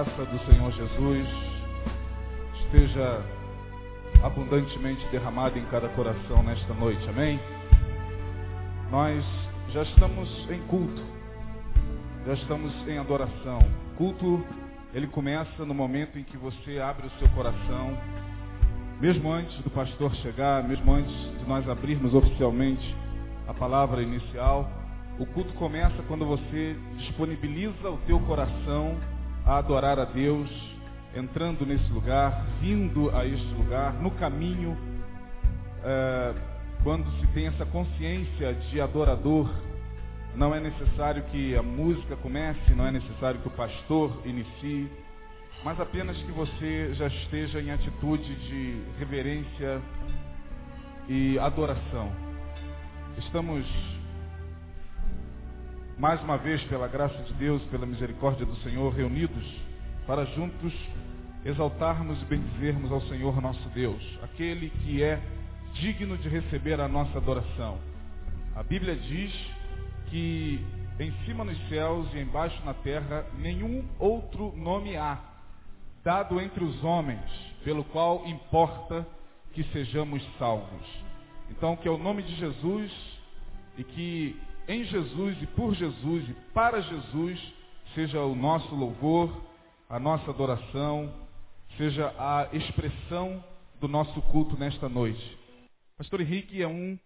[0.00, 1.28] Graça do Senhor Jesus
[2.62, 3.22] esteja
[4.22, 7.06] abundantemente derramada em cada coração nesta noite.
[7.06, 7.38] Amém?
[8.90, 9.22] Nós
[9.68, 11.02] já estamos em culto.
[12.24, 13.58] Já estamos em adoração.
[13.98, 14.42] Culto,
[14.94, 17.94] ele começa no momento em que você abre o seu coração.
[19.02, 22.96] Mesmo antes do pastor chegar, mesmo antes de nós abrirmos oficialmente
[23.46, 24.66] a palavra inicial,
[25.18, 28.96] o culto começa quando você disponibiliza o teu coração
[29.44, 30.50] a adorar a Deus,
[31.14, 34.76] entrando nesse lugar, vindo a este lugar, no caminho,
[35.82, 36.34] é,
[36.82, 39.50] quando se tem essa consciência de adorador,
[40.34, 44.90] não é necessário que a música comece, não é necessário que o pastor inicie,
[45.64, 49.80] mas apenas que você já esteja em atitude de reverência
[51.08, 52.10] e adoração.
[53.18, 53.66] Estamos
[56.00, 59.44] mais uma vez, pela graça de Deus, pela misericórdia do Senhor, reunidos
[60.06, 60.72] para juntos
[61.44, 65.20] exaltarmos e bendizermos ao Senhor nosso Deus, aquele que é
[65.74, 67.78] digno de receber a nossa adoração.
[68.56, 69.30] A Bíblia diz
[70.06, 70.64] que
[70.98, 75.18] em cima nos céus e embaixo na terra nenhum outro nome há,
[76.02, 77.20] dado entre os homens,
[77.62, 79.06] pelo qual importa
[79.52, 81.04] que sejamos salvos.
[81.50, 82.90] Então, que é o nome de Jesus
[83.76, 87.54] e que em Jesus e por Jesus e para Jesus
[87.92, 89.44] seja o nosso louvor,
[89.88, 91.12] a nossa adoração,
[91.76, 93.44] seja a expressão
[93.80, 95.38] do nosso culto nesta noite.
[95.96, 96.96] Pastor Henrique é um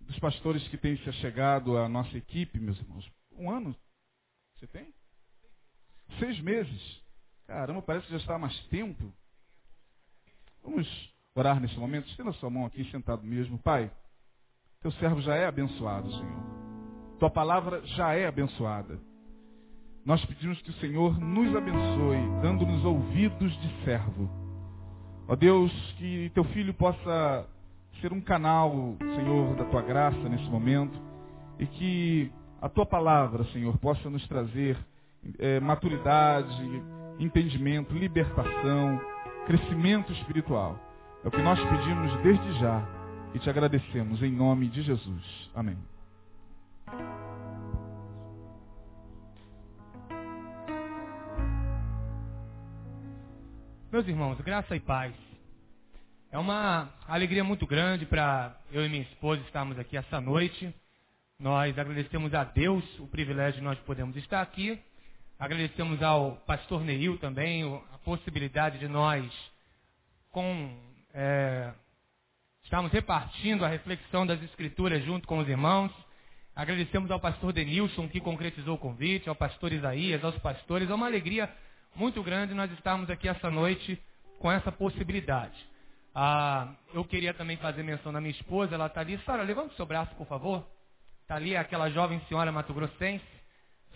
[0.00, 3.10] dos pastores que tem se achegado à nossa equipe, meus irmãos.
[3.32, 3.74] Um ano?
[4.56, 4.94] Você tem?
[6.20, 7.02] Seis meses.
[7.48, 9.12] Caramba, parece que já está há mais tempo.
[10.62, 10.86] Vamos
[11.34, 12.08] orar nesse momento.
[12.08, 13.58] Estenda sua mão aqui, sentado mesmo.
[13.58, 13.90] Pai,
[14.82, 16.42] teu servo já é abençoado, Senhor.
[17.18, 18.98] Tua palavra já é abençoada.
[20.06, 24.30] Nós pedimos que o Senhor nos abençoe, dando-nos ouvidos de servo.
[25.28, 27.46] Ó Deus, que teu filho possa
[28.00, 30.98] ser um canal, Senhor, da tua graça nesse momento.
[31.58, 34.78] E que a tua palavra, Senhor, possa nos trazer
[35.38, 36.82] é, maturidade,
[37.18, 38.98] entendimento, libertação,
[39.46, 40.78] crescimento espiritual.
[41.22, 42.99] É o que nós pedimos desde já
[43.34, 45.50] e te agradecemos em nome de Jesus.
[45.54, 45.78] Amém.
[53.92, 55.14] Meus irmãos, graça e paz.
[56.32, 60.72] É uma alegria muito grande para eu e minha esposa estarmos aqui essa noite.
[61.38, 64.80] Nós agradecemos a Deus o privilégio de nós podermos estar aqui.
[65.38, 69.26] Agradecemos ao pastor Neil também a possibilidade de nós,
[70.30, 70.78] com
[71.12, 71.72] é,
[72.70, 75.90] Estamos repartindo a reflexão das Escrituras junto com os irmãos.
[76.54, 80.88] Agradecemos ao pastor Denilson que concretizou o convite, ao pastor Isaías, aos pastores.
[80.88, 81.52] É uma alegria
[81.96, 84.00] muito grande nós estarmos aqui essa noite
[84.38, 85.58] com essa possibilidade.
[86.14, 89.18] Ah, eu queria também fazer menção da minha esposa, ela está ali.
[89.26, 90.64] Sara, levanta o seu braço, por favor.
[91.22, 93.26] Está ali aquela jovem senhora mato-grossense,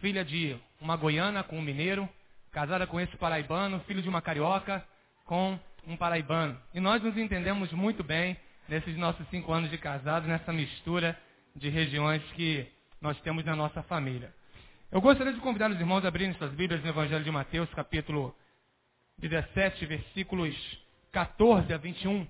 [0.00, 2.08] filha de uma goiana com um mineiro,
[2.50, 4.84] casada com esse paraibano, filho de uma carioca
[5.24, 5.56] com
[5.86, 6.60] um paraibano.
[6.74, 8.36] E nós nos entendemos muito bem
[8.68, 11.18] nesses nossos cinco anos de casados, nessa mistura
[11.54, 12.66] de regiões que
[13.00, 14.32] nós temos na nossa família.
[14.90, 18.34] Eu gostaria de convidar os irmãos a abrirem suas Bíblias no Evangelho de Mateus, capítulo
[19.18, 20.54] 17, versículos
[21.12, 22.26] 14 a 21.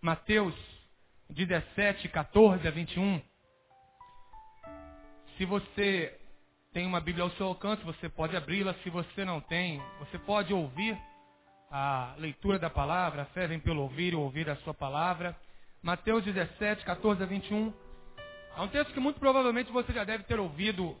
[0.00, 0.54] Mateus
[1.30, 3.20] 17, 14 a 21.
[5.36, 6.18] Se você
[6.72, 8.74] tem uma Bíblia ao seu alcance, você pode abri-la.
[8.82, 10.98] Se você não tem, você pode ouvir
[11.70, 13.22] a leitura da palavra.
[13.22, 15.36] A fé vem pelo ouvir e ouvir a sua palavra.
[15.84, 17.70] Mateus 17, 14 a 21.
[18.56, 20.96] É um texto que muito provavelmente você já deve ter ouvido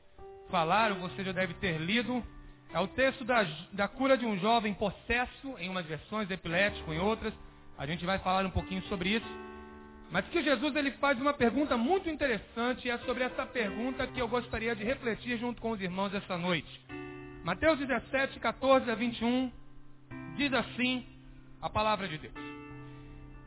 [0.50, 2.22] falar, ou você já deve ter lido.
[2.70, 6.98] É o texto da, da cura de um jovem possesso, em umas versões, epilético em
[6.98, 7.32] outras.
[7.78, 9.26] A gente vai falar um pouquinho sobre isso.
[10.10, 14.20] Mas que Jesus ele faz uma pergunta muito interessante e é sobre essa pergunta que
[14.20, 16.84] eu gostaria de refletir junto com os irmãos esta noite.
[17.42, 19.50] Mateus 17, 14 a 21
[20.36, 21.06] diz assim
[21.62, 22.53] a palavra de Deus.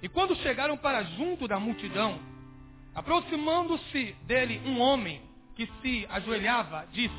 [0.01, 2.19] E quando chegaram para junto da multidão,
[2.94, 5.21] aproximando-se dele um homem
[5.55, 7.15] que se ajoelhava, disse: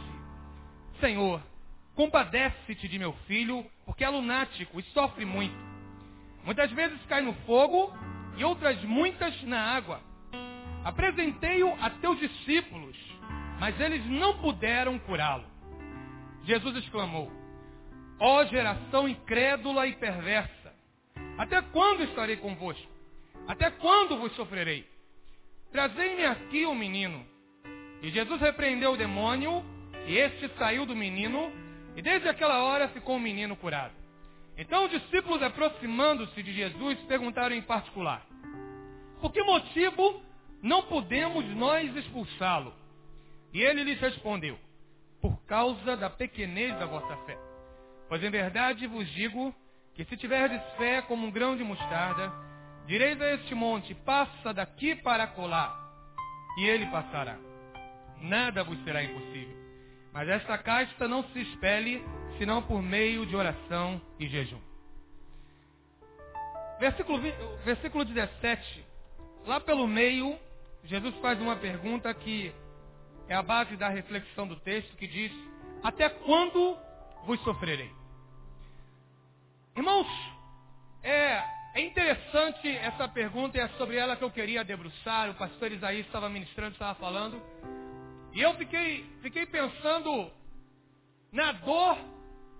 [1.00, 1.42] Senhor,
[1.94, 5.56] compadece-te de meu filho, porque é lunático e sofre muito.
[6.44, 7.92] Muitas vezes cai no fogo
[8.36, 10.00] e outras muitas na água.
[10.84, 12.96] Apresentei-o a teus discípulos,
[13.58, 15.44] mas eles não puderam curá-lo.
[16.44, 17.30] Jesus exclamou:
[18.20, 20.57] Ó geração incrédula e perversa,
[21.38, 22.86] até quando estarei convosco?
[23.46, 24.84] Até quando vos sofrerei?
[25.70, 27.24] Trazei-me aqui o menino.
[28.02, 29.64] E Jesus repreendeu o demônio,
[30.06, 31.52] e este saiu do menino,
[31.96, 33.92] E desde aquela hora ficou um menino curado.
[34.56, 38.24] Então os discípulos, aproximando-se de Jesus, perguntaram em particular:
[39.20, 40.22] Por que motivo
[40.62, 42.72] não podemos nós expulsá-lo?
[43.52, 44.56] E ele lhes respondeu:
[45.20, 47.36] Por causa da pequenez da vossa fé.
[48.08, 49.52] Pois em verdade vos digo
[49.98, 52.32] que se tiverdes fé como um grão de mostarda,
[52.86, 55.76] direis a este monte: Passa daqui para colar,
[56.56, 57.36] e ele passará.
[58.20, 59.56] Nada vos será impossível.
[60.12, 62.00] Mas esta casta não se espelhe
[62.38, 64.60] senão por meio de oração e jejum.
[66.78, 67.34] Versículo, 20,
[67.64, 68.84] versículo 17.
[69.46, 70.38] Lá pelo meio,
[70.84, 72.54] Jesus faz uma pergunta que
[73.28, 75.32] é a base da reflexão do texto, que diz:
[75.82, 76.78] Até quando
[77.24, 77.97] vos sofrerei?
[79.78, 80.08] Irmãos,
[81.04, 81.40] é,
[81.76, 85.30] é interessante essa pergunta e é sobre ela que eu queria debruçar.
[85.30, 87.40] O pastor Isaías estava ministrando, estava falando.
[88.34, 90.32] E eu fiquei, fiquei pensando
[91.30, 91.96] na dor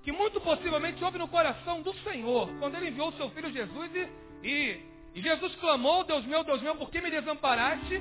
[0.04, 3.90] que muito possivelmente houve no coração do Senhor, quando ele enviou o seu filho Jesus
[3.96, 4.80] e, e,
[5.16, 8.00] e Jesus clamou, Deus meu, Deus meu, por que me desamparaste?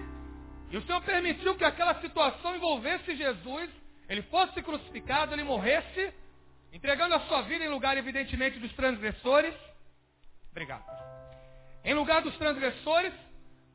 [0.70, 3.68] E o Senhor permitiu que aquela situação envolvesse Jesus,
[4.08, 6.14] ele fosse crucificado, ele morresse,
[6.78, 9.54] entregando a sua vida em lugar, evidentemente, dos transgressores.
[10.52, 10.86] Obrigado.
[11.84, 13.14] Em lugar dos transgressores,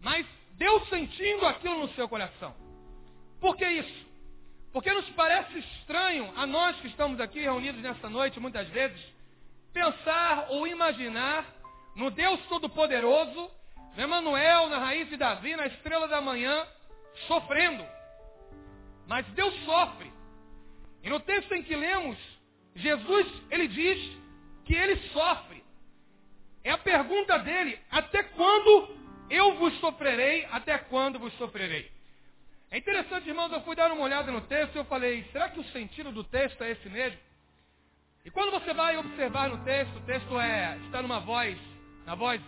[0.01, 2.55] mas Deus sentindo aquilo no seu coração.
[3.41, 4.07] Por que isso?
[4.73, 9.01] Porque nos parece estranho a nós que estamos aqui reunidos nessa noite, muitas vezes,
[9.73, 11.45] pensar ou imaginar
[11.97, 13.51] no Deus Todo-Poderoso,
[13.97, 16.65] no Emanuel, na raiz de Davi, na estrela da manhã,
[17.27, 17.85] sofrendo.
[19.09, 20.13] Mas Deus sofre.
[21.03, 22.17] E no texto em que lemos,
[22.75, 24.17] Jesus, ele diz
[24.65, 25.63] que ele sofre.
[26.65, 28.97] É a pergunta dele, até quando
[29.29, 31.91] eu vos sofrerei, até quando vos sofrerei?
[32.71, 35.61] É interessante, irmãos, eu fui dar uma olhada no texto e eu falei, será que
[35.61, 37.19] o sentido do texto é esse mesmo?
[38.25, 41.59] E quando você vai observar no texto, o texto é, está numa voz,
[42.07, 42.41] na voz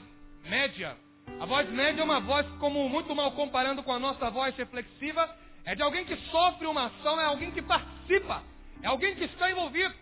[0.44, 0.96] média.
[1.40, 5.28] A voz média é uma voz, como muito mal comparando com a nossa voz reflexiva,
[5.64, 8.42] é de alguém que sofre uma ação, é alguém que participa,
[8.82, 9.94] é alguém que está envolvido.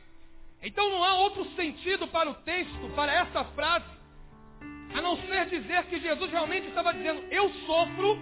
[0.62, 3.86] Então não há outro sentido para o texto, para essa frase,
[4.94, 8.18] a não ser dizer que Jesus realmente estava dizendo, eu sofro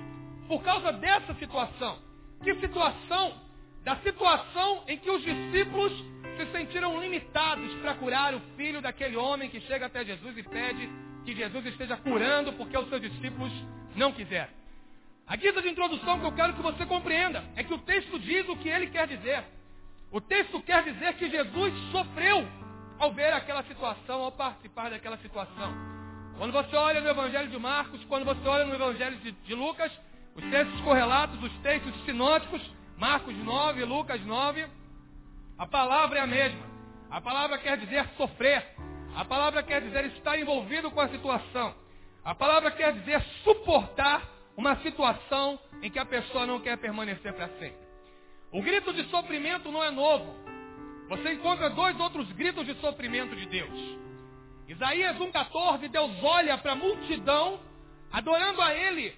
[0.48, 1.98] por causa dessa situação.
[2.42, 3.34] Que situação?
[3.84, 5.92] Da situação em que os discípulos
[6.36, 10.88] se sentiram limitados para curar o filho daquele homem que chega até Jesus e pede
[11.24, 13.52] que Jesus esteja curando porque os seus discípulos
[13.94, 14.52] não quiseram.
[15.26, 18.48] A guisa de introdução que eu quero que você compreenda é que o texto diz
[18.48, 19.44] o que ele quer dizer.
[20.12, 22.46] O texto quer dizer que Jesus sofreu
[22.98, 25.72] ao ver aquela situação, ao participar daquela situação.
[26.36, 29.92] Quando você olha no Evangelho de Marcos, quando você olha no Evangelho de, de Lucas,
[30.34, 32.60] os textos correlatos, os textos sinóticos,
[32.96, 34.66] Marcos 9, Lucas 9,
[35.58, 36.60] a palavra é a mesma.
[37.10, 38.66] A palavra quer dizer sofrer.
[39.14, 41.74] A palavra quer dizer estar envolvido com a situação.
[42.24, 44.22] A palavra quer dizer suportar
[44.56, 47.89] uma situação em que a pessoa não quer permanecer para sempre.
[48.52, 50.34] O grito de sofrimento não é novo.
[51.08, 53.98] Você encontra dois outros gritos de sofrimento de Deus.
[54.68, 57.60] Isaías 1,14, Deus olha para a multidão,
[58.12, 59.14] adorando a Ele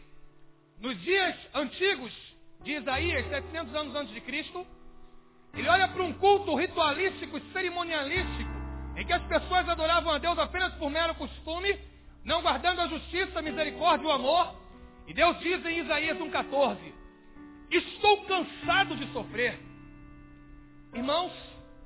[0.81, 2.13] nos dias antigos
[2.65, 4.67] de Isaías, 700 anos antes de Cristo,
[5.55, 8.51] ele olha para um culto ritualístico e cerimonialístico,
[8.97, 11.79] em que as pessoas adoravam a Deus apenas por mero costume,
[12.25, 14.57] não guardando a justiça, a misericórdia e o amor.
[15.07, 16.79] E Deus diz em Isaías 1,14:
[17.73, 19.59] Estou cansado de sofrer.
[20.95, 21.33] Irmãos,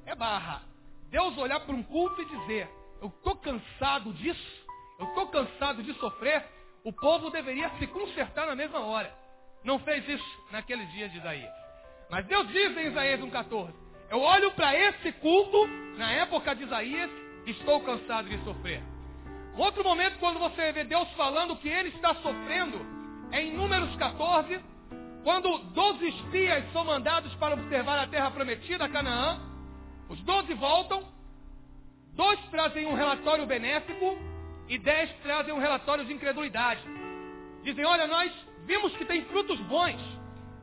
[0.05, 0.62] é barra.
[1.11, 2.69] Deus olhar para um culto e dizer:
[3.00, 4.66] Eu estou cansado disso,
[4.99, 6.45] eu estou cansado de sofrer,
[6.85, 9.14] o povo deveria se consertar na mesma hora.
[9.62, 11.52] Não fez isso naqueles dias de Isaías.
[12.11, 13.73] Mas Deus diz em Isaías 1,14:
[14.11, 15.66] Eu olho para esse culto,
[15.97, 17.11] na época de Isaías,
[17.47, 18.83] estou cansado de sofrer.
[19.57, 22.85] Outro momento, quando você vê Deus falando que ele está sofrendo,
[23.33, 24.61] é em Números 14,
[25.26, 29.40] quando 12 espias são mandados para observar a terra prometida, Canaã.
[30.09, 31.02] Os 12 voltam,
[32.14, 34.16] dois trazem um relatório benéfico
[34.68, 36.80] e dez trazem um relatório de incredulidade.
[37.64, 38.33] Dizem, olha, nós
[38.66, 40.00] vimos que tem frutos bons,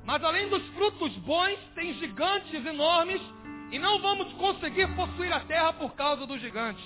[0.05, 3.21] mas além dos frutos bons, tem gigantes enormes
[3.69, 6.85] e não vamos conseguir possuir a terra por causa dos gigantes.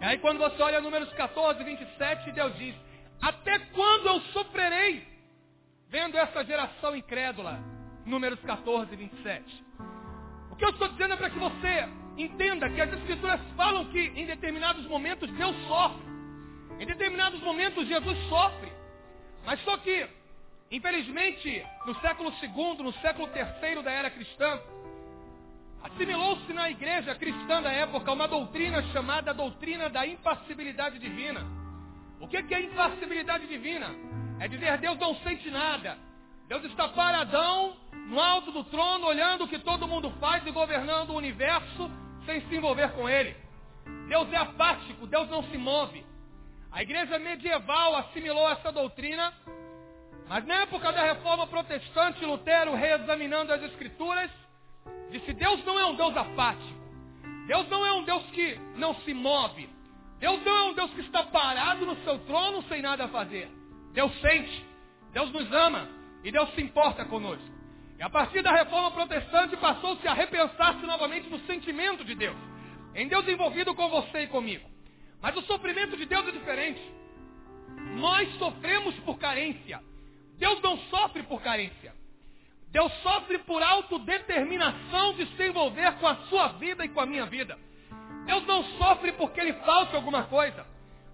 [0.00, 2.74] E aí quando você olha números 14, 27, Deus diz,
[3.20, 5.15] até quando eu sofrerei
[5.88, 7.58] vendo essa geração incrédula?
[8.04, 9.64] Números 14, 27.
[10.50, 13.98] O que eu estou dizendo é para que você Entenda que as escrituras falam que
[13.98, 16.06] em determinados momentos Deus sofre.
[16.80, 18.72] Em determinados momentos Jesus sofre.
[19.44, 20.08] Mas só que,
[20.70, 24.60] infelizmente, no século II, no século III da era cristã,
[25.82, 31.46] Assimilou-se na igreja cristã da época uma doutrina chamada doutrina da impassibilidade divina.
[32.18, 33.94] O que é impassibilidade divina?
[34.38, 35.98] É dizer Deus não sente nada.
[36.48, 37.76] Deus está paradão
[38.08, 41.90] no alto do trono, olhando o que todo mundo faz e governando o universo
[42.24, 43.36] sem se envolver com ele.
[44.08, 46.04] Deus é apático, Deus não se move.
[46.70, 49.32] A igreja medieval assimilou essa doutrina,
[50.28, 54.30] mas na época da reforma protestante, Lutero, reexaminando as escrituras,
[55.10, 56.76] disse: Deus não é um Deus apático.
[57.46, 59.68] Deus não é um Deus que não se move.
[60.18, 63.48] Deus não é um Deus que está parado no seu trono sem nada a fazer.
[63.96, 64.62] Deus sente,
[65.10, 65.88] Deus nos ama
[66.22, 67.48] e Deus se importa conosco.
[67.98, 72.36] E a partir da reforma protestante passou-se a repensar-se novamente no sentimento de Deus.
[72.94, 74.68] Em Deus envolvido com você e comigo.
[75.22, 76.80] Mas o sofrimento de Deus é diferente.
[77.94, 79.80] Nós sofremos por carência.
[80.36, 81.94] Deus não sofre por carência.
[82.68, 87.24] Deus sofre por autodeterminação de se envolver com a sua vida e com a minha
[87.24, 87.58] vida.
[88.26, 90.66] Deus não sofre porque lhe falta alguma coisa.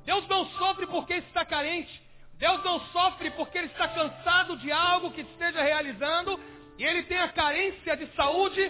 [0.05, 2.01] Deus não sofre porque está carente.
[2.42, 6.40] Deus não sofre porque ele está cansado de algo que esteja realizando
[6.76, 8.68] e ele tem a carência de saúde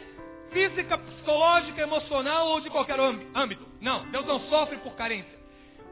[0.52, 3.66] física, psicológica, emocional ou de qualquer âmbito.
[3.80, 5.38] Não, Deus não sofre por carência.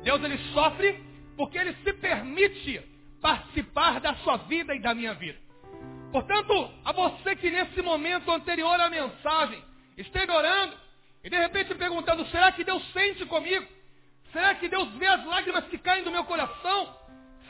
[0.03, 1.03] Deus ele sofre
[1.39, 2.83] porque ele se permite
[3.23, 5.39] participar da sua vida e da minha vida.
[6.13, 9.65] Portanto, a você que nesse momento anterior à mensagem
[9.97, 10.77] esteve orando
[11.25, 13.67] e de repente perguntando: será que Deus sente comigo?
[14.33, 17.00] Será que Deus vê as lágrimas que caem do meu coração?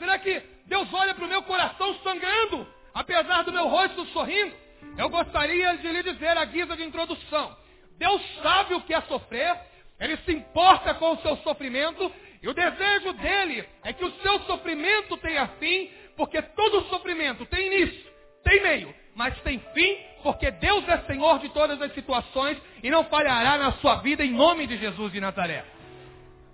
[0.01, 4.51] Será que Deus olha para o meu coração sangrando, apesar do meu rosto sorrindo?
[4.97, 7.55] Eu gostaria de lhe dizer a guisa de introdução.
[7.99, 9.55] Deus sabe o que é sofrer,
[9.99, 14.39] Ele se importa com o seu sofrimento, e o desejo dele é que o seu
[14.45, 18.11] sofrimento tenha fim, porque todo sofrimento tem início,
[18.43, 23.03] tem meio, mas tem fim, porque Deus é Senhor de todas as situações e não
[23.03, 25.63] falhará na sua vida em nome de Jesus de Nazaré.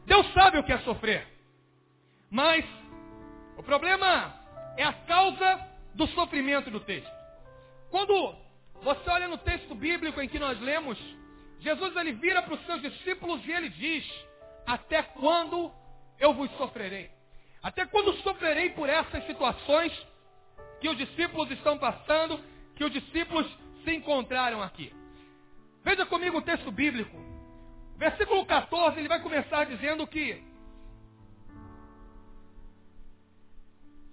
[0.05, 1.25] Deus sabe o que é sofrer,
[2.29, 2.65] mas
[3.57, 4.33] o problema
[4.77, 7.11] é a causa do sofrimento do texto.
[7.89, 8.35] Quando
[8.83, 10.97] você olha no texto bíblico em que nós lemos,
[11.59, 14.05] Jesus ele vira para os seus discípulos e ele diz:
[14.65, 15.71] Até quando
[16.19, 17.09] eu vos sofrerei?
[17.63, 19.91] Até quando sofrerei por essas situações
[20.79, 22.39] que os discípulos estão passando,
[22.75, 23.47] que os discípulos
[23.83, 24.93] se encontraram aqui?
[25.83, 27.17] Veja comigo o texto bíblico.
[27.97, 30.46] Versículo 14, ele vai começar dizendo que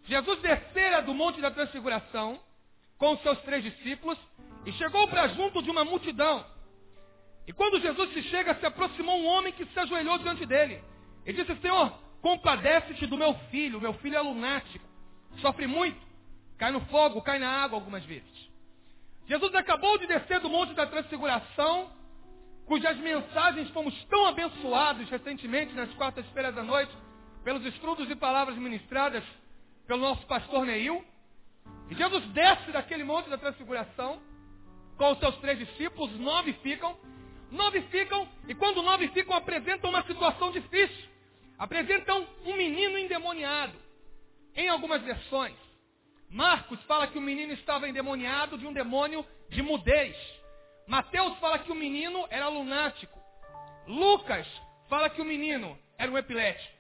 [0.07, 2.39] Jesus descera do Monte da Transfiguração
[2.99, 4.19] com os seus três discípulos
[4.67, 6.45] e chegou para junto de uma multidão.
[7.47, 10.83] E quando Jesus se chega, se aproximou um homem que se ajoelhou diante dele.
[11.27, 11.93] E disse, Senhor,
[12.23, 13.81] compadece-te do meu filho.
[13.81, 14.85] Meu filho é lunático.
[15.41, 16.01] Sofre muito.
[16.57, 18.51] Cai no fogo, cai na água algumas vezes.
[19.27, 21.91] Jesus acabou de descer do Monte da Transfiguração,
[22.67, 26.93] cujas mensagens fomos tão abençoados recentemente, nas quartas-feiras da noite,
[27.43, 29.25] pelos estudos e palavras ministradas
[29.87, 31.05] pelo nosso pastor Neil.
[31.91, 34.21] E Jesus desce daquele monte da transfiguração
[34.97, 36.97] com os seus três discípulos, nove ficam,
[37.51, 41.09] nove ficam, e quando nove ficam, apresentam uma situação difícil.
[41.59, 43.75] Apresentam um menino endemoniado.
[44.57, 45.55] Em algumas versões.
[46.31, 50.17] Marcos fala que o menino estava endemoniado de um demônio de mudez.
[50.87, 53.19] Mateus fala que o menino era lunático.
[53.87, 54.47] Lucas
[54.89, 56.74] fala que o menino era um epilético.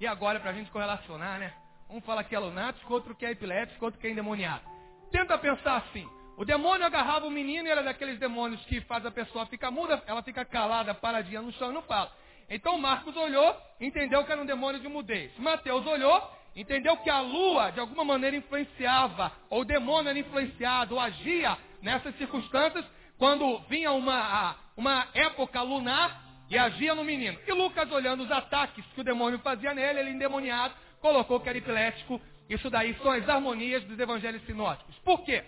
[0.00, 1.52] E agora, para a gente correlacionar, né?
[1.88, 4.62] Um fala que é lunático, outro que é epilético, outro que é endemoniado.
[5.10, 6.06] Tenta pensar assim.
[6.36, 10.02] O demônio agarrava o menino e era daqueles demônios que faz a pessoa ficar muda,
[10.06, 12.12] ela fica calada, paradinha no chão e não fala.
[12.50, 15.32] Então Marcos olhou, entendeu que era um demônio de mudez.
[15.38, 20.94] Mateus olhou, entendeu que a lua de alguma maneira influenciava, ou o demônio era influenciado,
[20.94, 22.84] ou agia nessas circunstâncias,
[23.16, 27.38] quando vinha uma, uma época lunar e agia no menino.
[27.46, 31.58] E Lucas, olhando os ataques que o demônio fazia nele, ele endemoniado, colocou que era
[31.58, 32.20] epilético.
[32.48, 34.96] Isso daí são as harmonias dos evangelhos sinóticos.
[34.98, 35.44] Por quê?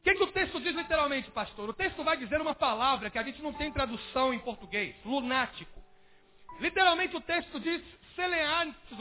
[0.00, 1.68] O que, que, o texto diz literalmente, pastor?
[1.68, 5.82] O texto vai dizer uma palavra que a gente não tem tradução em português, lunático.
[6.60, 7.82] Literalmente o texto diz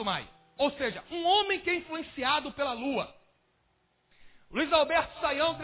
[0.04, 3.14] mai, ou seja, um homem que é influenciado pela lua.
[4.50, 5.58] Luiz Alberto Saião,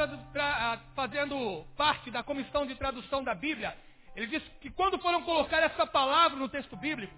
[0.96, 3.77] fazendo parte da comissão de tradução da Bíblia,
[4.15, 7.13] ele diz que quando foram colocar essa palavra no texto bíblico,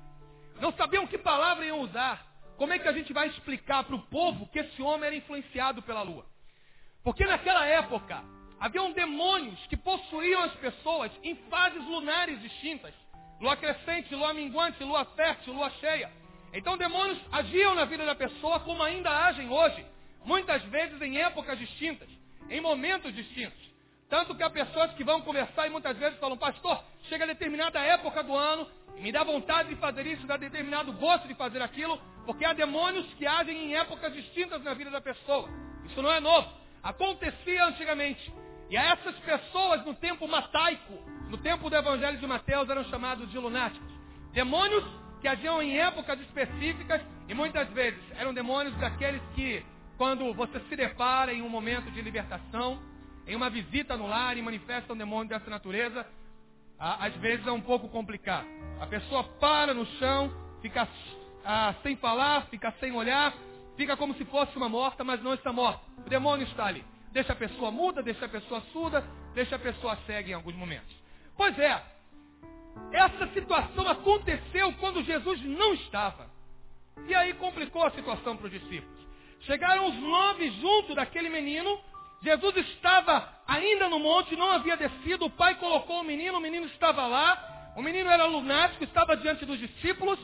[0.60, 2.26] não sabiam que palavra iam usar.
[2.58, 5.82] Como é que a gente vai explicar para o povo que esse homem era influenciado
[5.82, 6.26] pela lua?
[7.04, 8.24] Porque naquela época,
[8.60, 12.94] haviam demônios que possuíam as pessoas em fases lunares distintas.
[13.42, 16.10] Lua crescente, lua minguante, lua fértil, lua cheia.
[16.54, 19.86] Então demônios agiam na vida da pessoa como ainda agem hoje.
[20.24, 22.10] Muitas vezes em épocas distintas,
[22.50, 23.65] em momentos distintos.
[24.10, 27.80] Tanto que há pessoas que vão conversar e muitas vezes falam, pastor, chega a determinada
[27.80, 32.00] época do ano, me dá vontade de fazer isso, dá determinado gosto de fazer aquilo,
[32.26, 35.50] porque há demônios que agem em épocas distintas na vida da pessoa.
[35.86, 36.50] Isso não é novo.
[36.82, 38.32] Acontecia antigamente.
[38.70, 40.94] E a essas pessoas no tempo mataico,
[41.30, 43.92] no tempo do Evangelho de Mateus, eram chamados de lunáticos.
[44.34, 44.84] Demônios
[45.22, 49.66] que agiam em épocas específicas e muitas vezes eram demônios daqueles que,
[49.98, 52.80] quando você se depara em um momento de libertação,
[53.28, 56.06] em uma visita no lar e manifesta um demônio dessa natureza,
[56.78, 58.48] às vezes é um pouco complicado.
[58.80, 60.88] A pessoa para no chão, fica
[61.44, 63.34] ah, sem falar, fica sem olhar,
[63.78, 65.82] fica como se fosse uma morta, mas não está morta.
[66.06, 66.84] O demônio está ali.
[67.12, 69.04] Deixa a pessoa muda, deixa a pessoa surda,
[69.34, 70.94] deixa a pessoa cega em alguns momentos.
[71.38, 71.82] Pois é,
[72.92, 76.30] essa situação aconteceu quando Jesus não estava.
[77.08, 79.06] E aí complicou a situação para os discípulos.
[79.42, 81.80] Chegaram os nove junto daquele menino
[82.26, 86.66] Jesus estava ainda no monte, não havia descido, o pai colocou o menino, o menino
[86.66, 90.18] estava lá, o menino era lunático, estava diante dos discípulos,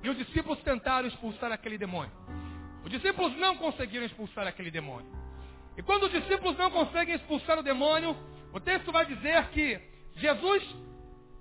[0.00, 2.12] e os discípulos tentaram expulsar aquele demônio.
[2.84, 5.10] Os discípulos não conseguiram expulsar aquele demônio.
[5.76, 8.16] E quando os discípulos não conseguem expulsar o demônio,
[8.52, 9.80] o texto vai dizer que
[10.14, 10.62] Jesus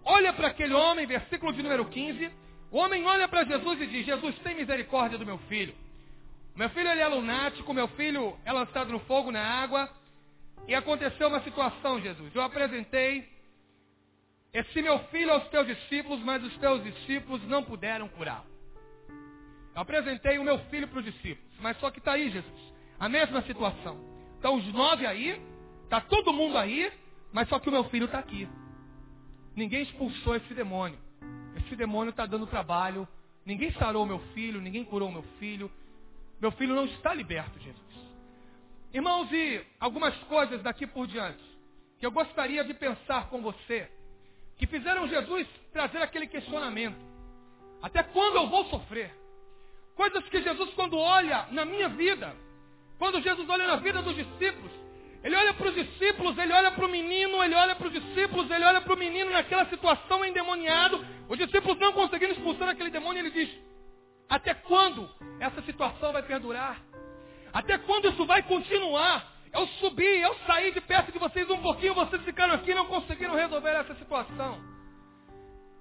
[0.04, 2.32] olha para aquele homem, versículo de número 15,
[2.72, 5.76] o homem olha para Jesus e diz, Jesus, tem misericórdia do meu filho.
[6.56, 9.88] Meu filho ele é lunático, meu filho é lançado no fogo, na água,
[10.68, 12.36] e aconteceu uma situação, Jesus.
[12.36, 13.28] Eu apresentei
[14.54, 18.46] esse meu filho aos teus discípulos, mas os teus discípulos não puderam curá-lo.
[19.74, 22.74] Eu apresentei o meu filho para os discípulos, mas só que está aí, Jesus.
[23.00, 23.98] A mesma situação.
[24.36, 25.42] Estão os nove aí,
[25.84, 26.92] está todo mundo aí,
[27.32, 28.48] mas só que o meu filho está aqui.
[29.56, 31.00] Ninguém expulsou esse demônio.
[31.56, 33.08] Esse demônio está dando trabalho.
[33.46, 35.72] Ninguém sarou meu filho, ninguém curou meu filho.
[36.42, 38.07] Meu filho não está liberto, Jesus.
[38.93, 41.43] Irmãos, e algumas coisas daqui por diante
[42.00, 43.89] que eu gostaria de pensar com você,
[44.58, 46.97] que fizeram Jesus trazer aquele questionamento.
[47.82, 49.12] Até quando eu vou sofrer?
[49.95, 52.36] Coisas que Jesus, quando olha na minha vida,
[53.00, 54.71] quando Jesus olha na vida dos discípulos,
[55.23, 58.50] ele olha para os discípulos, ele olha para o menino, ele olha para os discípulos,
[58.50, 61.04] ele olha para o menino naquela situação endemoniado.
[61.28, 63.50] Os discípulos não conseguindo expulsar aquele demônio, ele diz:
[64.30, 66.80] Até quando essa situação vai perdurar?
[67.54, 69.34] Até quando isso vai continuar?
[69.54, 72.86] Eu subi, eu saí de perto de vocês um pouquinho, vocês ficaram aqui e não
[72.86, 74.60] conseguiram resolver essa situação.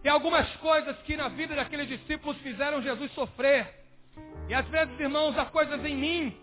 [0.02, 3.68] Tem algumas coisas que na vida daqueles discípulos fizeram Jesus sofrer.
[4.48, 6.37] E às vezes, irmãos, há coisas em mim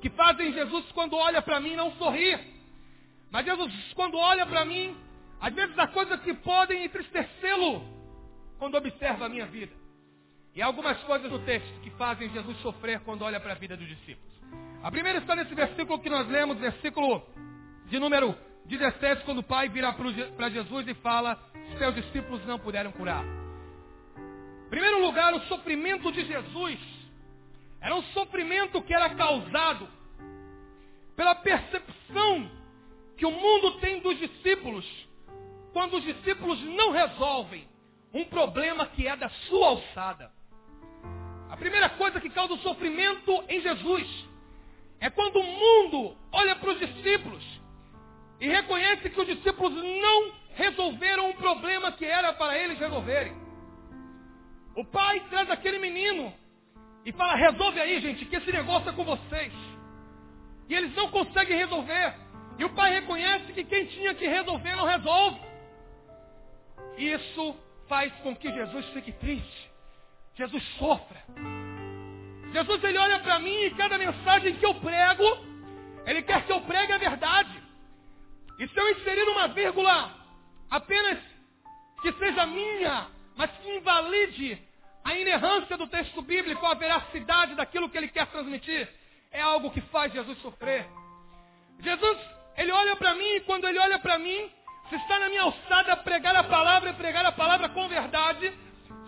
[0.00, 2.38] que fazem Jesus, quando olha para mim, não sorrir.
[3.30, 4.94] Mas Jesus, quando olha para mim,
[5.40, 7.82] às vezes há coisas que podem entristecê-lo
[8.58, 9.83] quando observa a minha vida.
[10.54, 13.76] E há algumas coisas no texto que fazem Jesus sofrer quando olha para a vida
[13.76, 14.32] dos discípulos.
[14.82, 17.26] A primeira está nesse versículo que nós lemos, versículo
[17.86, 18.36] de número
[18.66, 19.92] 17, quando o pai vira
[20.36, 21.42] para Jesus e fala:
[21.76, 23.24] Seus discípulos não puderam curar.
[24.66, 26.78] Em primeiro lugar, o sofrimento de Jesus
[27.80, 29.88] era um sofrimento que era causado
[31.16, 32.50] pela percepção
[33.16, 34.84] que o mundo tem dos discípulos
[35.72, 37.66] quando os discípulos não resolvem
[38.12, 40.33] um problema que é da sua alçada.
[41.54, 44.26] A primeira coisa que causa o sofrimento em Jesus
[44.98, 47.44] é quando o mundo olha para os discípulos
[48.40, 53.32] e reconhece que os discípulos não resolveram um problema que era para eles resolverem.
[54.74, 56.34] O pai traz aquele menino
[57.04, 59.52] e fala: resolve aí, gente, que esse negócio é com vocês.
[60.68, 62.16] E eles não conseguem resolver.
[62.58, 65.38] E o pai reconhece que quem tinha que resolver não resolve.
[66.98, 67.56] Isso
[67.88, 69.73] faz com que Jesus fique triste.
[70.36, 71.22] Jesus sofra.
[72.52, 75.24] Jesus ele olha para mim e cada mensagem que eu prego,
[76.06, 77.62] ele quer que eu pregue a verdade.
[78.58, 80.12] E se eu inserir uma vírgula
[80.70, 81.18] apenas
[82.02, 84.58] que seja minha, mas que invalide
[85.04, 88.88] a inerrância do texto bíblico, a veracidade daquilo que ele quer transmitir,
[89.30, 90.86] é algo que faz Jesus sofrer.
[91.80, 92.18] Jesus,
[92.56, 94.50] ele olha para mim e quando ele olha para mim,
[94.88, 98.52] se está na minha alçada pregar a palavra e pregar a palavra com verdade,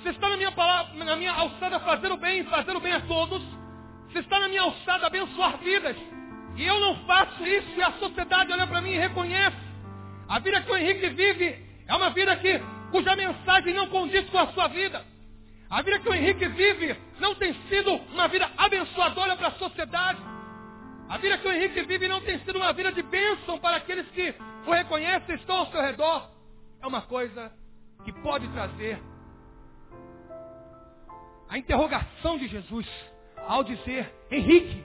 [0.06, 3.00] se está na minha, palavra, na minha alçada fazer o bem, fazer o bem a
[3.00, 3.42] todos.
[4.12, 5.96] Se está na minha alçada abençoar vidas.
[6.54, 9.56] E eu não faço isso e a sociedade olha para mim e reconhece.
[10.28, 12.60] A vida que o Henrique vive é uma vida que,
[12.92, 15.04] cuja mensagem não condiz com a sua vida.
[15.68, 20.20] A vida que o Henrique vive não tem sido uma vida abençoadora para a sociedade.
[21.08, 24.08] A vida que o Henrique vive não tem sido uma vida de bênção para aqueles
[24.10, 24.32] que
[24.66, 26.30] o reconhecem e estão ao seu redor.
[26.80, 27.52] É uma coisa
[28.04, 29.00] que pode trazer
[31.48, 32.86] a interrogação de Jesus
[33.46, 34.84] ao dizer, Henrique,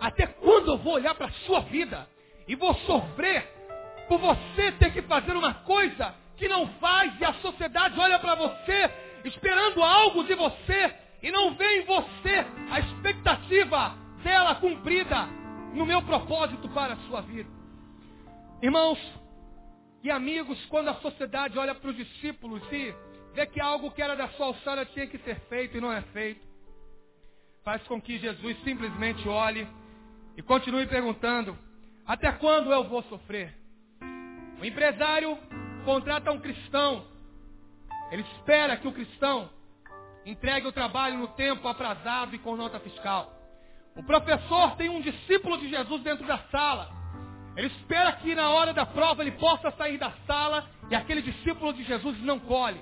[0.00, 2.08] até quando eu vou olhar para a sua vida
[2.46, 3.48] e vou sofrer
[4.08, 8.34] por você ter que fazer uma coisa que não faz e a sociedade olha para
[8.34, 8.90] você
[9.24, 15.26] esperando algo de você e não vê em você a expectativa dela cumprida
[15.72, 17.50] no meu propósito para a sua vida.
[18.62, 18.98] Irmãos
[20.02, 22.94] e amigos, quando a sociedade olha para os discípulos e
[23.34, 26.00] vê que algo que era da sua alçada tinha que ser feito e não é
[26.12, 26.40] feito,
[27.64, 29.66] faz com que Jesus simplesmente olhe
[30.36, 31.58] e continue perguntando:
[32.06, 33.52] até quando eu vou sofrer?
[34.60, 35.36] O empresário
[35.84, 37.04] contrata um cristão.
[38.10, 39.50] Ele espera que o cristão
[40.24, 43.32] entregue o trabalho no tempo aprazado e com nota fiscal.
[43.96, 46.90] O professor tem um discípulo de Jesus dentro da sala.
[47.56, 51.72] Ele espera que na hora da prova ele possa sair da sala e aquele discípulo
[51.72, 52.80] de Jesus não colhe.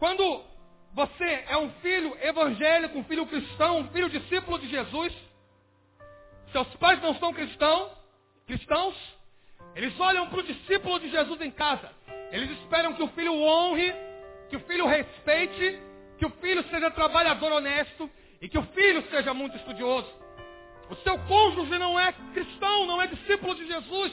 [0.00, 0.42] Quando
[0.94, 5.14] você é um filho evangélico, um filho cristão, um filho discípulo de Jesus,
[6.52, 7.92] seus pais não são cristãos,
[8.46, 8.94] cristãos,
[9.76, 11.90] eles olham para o discípulo de Jesus em casa.
[12.32, 13.92] Eles esperam que o filho honre,
[14.48, 15.78] que o filho respeite,
[16.16, 18.10] que o filho seja trabalhador honesto
[18.40, 20.10] e que o filho seja muito estudioso.
[20.88, 24.12] O seu cônjuge não é cristão, não é discípulo de Jesus.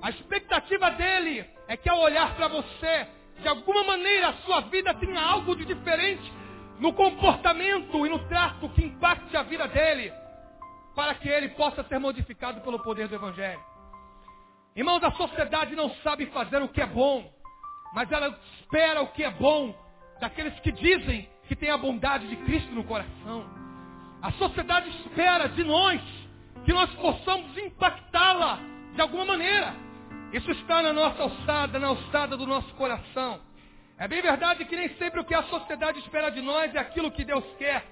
[0.00, 4.92] A expectativa dele é que ao olhar para você, de alguma maneira a sua vida
[4.94, 6.32] tenha algo de diferente
[6.78, 10.12] no comportamento e no trato que impacte a vida dele,
[10.94, 13.60] para que ele possa ser modificado pelo poder do Evangelho.
[14.76, 17.32] Irmãos, a sociedade não sabe fazer o que é bom,
[17.92, 19.74] mas ela espera o que é bom
[20.20, 23.44] daqueles que dizem que tem a bondade de Cristo no coração.
[24.22, 26.00] A sociedade espera de nós
[26.64, 28.60] que nós possamos impactá-la
[28.94, 29.87] de alguma maneira.
[30.32, 33.40] Isso está na nossa alçada, na alçada do nosso coração.
[33.98, 37.10] É bem verdade que nem sempre o que a sociedade espera de nós é aquilo
[37.10, 37.84] que Deus quer.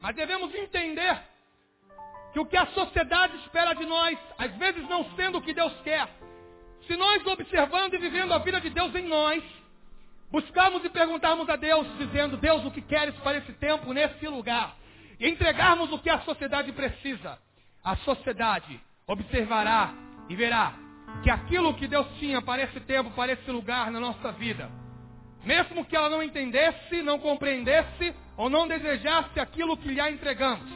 [0.00, 1.18] Mas devemos entender
[2.32, 5.72] que o que a sociedade espera de nós, às vezes não sendo o que Deus
[5.80, 6.06] quer,
[6.86, 9.42] se nós observando e vivendo a vida de Deus em nós,
[10.30, 14.76] buscarmos e perguntarmos a Deus, dizendo, Deus, o que queres para esse tempo, nesse lugar,
[15.18, 17.38] e entregarmos o que a sociedade precisa,
[17.82, 19.94] a sociedade observará
[20.28, 20.85] e verá
[21.22, 24.70] que aquilo que Deus tinha para esse tempo, para esse lugar na nossa vida,
[25.44, 30.70] mesmo que ela não entendesse, não compreendesse ou não desejasse aquilo que lhe entregamos,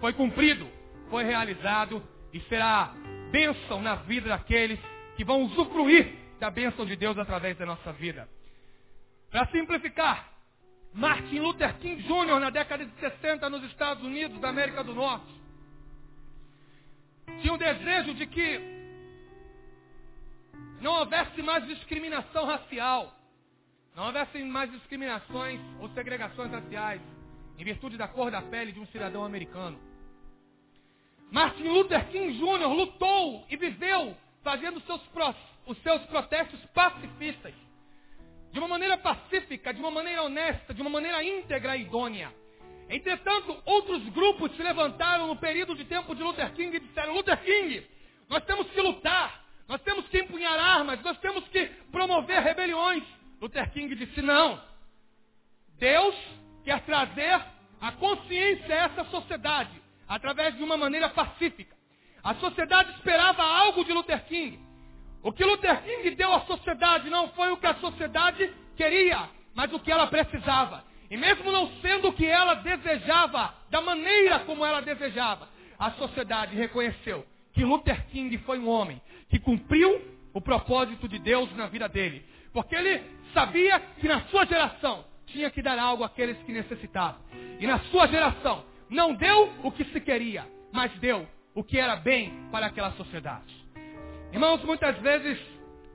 [0.00, 0.76] foi cumprido
[1.10, 2.94] foi realizado e será
[3.30, 4.78] bênção na vida daqueles
[5.16, 8.28] que vão usufruir da bênção de Deus através da nossa vida.
[9.30, 10.30] Para simplificar,
[10.92, 15.34] Martin Luther King Jr., na década de 60 nos Estados Unidos da América do Norte,
[17.40, 18.75] tinha o desejo de que
[20.86, 23.12] não houvesse mais discriminação racial,
[23.96, 27.00] não houvesse mais discriminações ou segregações raciais
[27.58, 29.80] em virtude da cor da pele de um cidadão americano.
[31.32, 32.68] Martin Luther King Jr.
[32.68, 35.00] lutou e viveu fazendo seus,
[35.66, 37.52] os seus protestos pacifistas.
[38.52, 42.32] De uma maneira pacífica, de uma maneira honesta, de uma maneira íntegra e idônea.
[42.88, 47.42] Entretanto, outros grupos se levantaram no período de tempo de Luther King e disseram, Luther
[47.42, 47.84] King,
[48.28, 53.02] nós temos que lutar, nós temos que empunhar armas, nós temos que promover rebeliões.
[53.40, 54.60] Luther King disse, não.
[55.78, 56.14] Deus
[56.64, 57.40] quer trazer
[57.80, 61.74] a consciência a essa sociedade através de uma maneira pacífica.
[62.22, 64.58] A sociedade esperava algo de Luther King.
[65.22, 69.72] O que Luther King deu à sociedade não foi o que a sociedade queria, mas
[69.72, 70.84] o que ela precisava.
[71.10, 75.48] E mesmo não sendo o que ela desejava, da maneira como ela desejava,
[75.78, 77.26] a sociedade reconheceu
[77.56, 79.98] que Luther King foi um homem que cumpriu
[80.34, 82.22] o propósito de Deus na vida dele.
[82.52, 87.18] Porque ele sabia que na sua geração tinha que dar algo àqueles que necessitavam.
[87.58, 91.96] E na sua geração não deu o que se queria, mas deu o que era
[91.96, 93.56] bem para aquela sociedade.
[94.30, 95.38] Irmãos, muitas vezes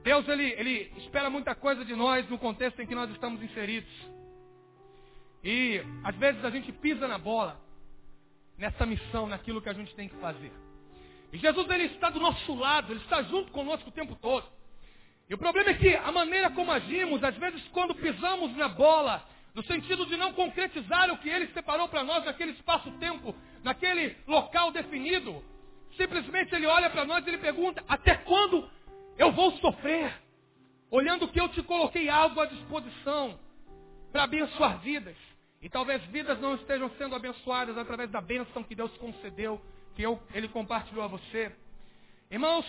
[0.04, 3.92] Deus ele, ele espera muita coisa de nós no contexto em que nós estamos inseridos.
[5.44, 7.62] E às vezes a gente pisa na bola
[8.58, 10.52] nessa missão, naquilo que a gente tem que fazer.
[11.32, 14.46] E Jesus ele está do nosso lado, ele está junto conosco o tempo todo.
[15.30, 19.26] E o problema é que a maneira como agimos, às vezes quando pisamos na bola,
[19.54, 24.72] no sentido de não concretizar o que ele separou para nós naquele espaço-tempo, naquele local
[24.72, 25.44] definido.
[25.98, 28.70] Simplesmente ele olha para nós e ele pergunta: até quando
[29.18, 30.14] eu vou sofrer?
[30.90, 33.40] Olhando que eu te coloquei algo à disposição
[34.12, 35.16] para abençoar vidas.
[35.62, 39.62] E talvez vidas não estejam sendo abençoadas através da bênção que Deus concedeu,
[39.96, 41.52] que eu, Ele compartilhou a você.
[42.30, 42.66] Irmãos,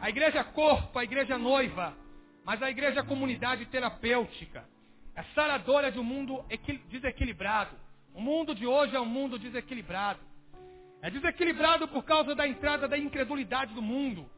[0.00, 1.96] a igreja corpo, a igreja noiva,
[2.44, 4.64] mas a igreja comunidade terapêutica.
[5.14, 6.44] É saradora de um mundo
[6.88, 7.74] desequilibrado.
[8.14, 10.20] O mundo de hoje é um mundo desequilibrado.
[11.02, 14.28] É desequilibrado por causa da entrada da incredulidade do mundo.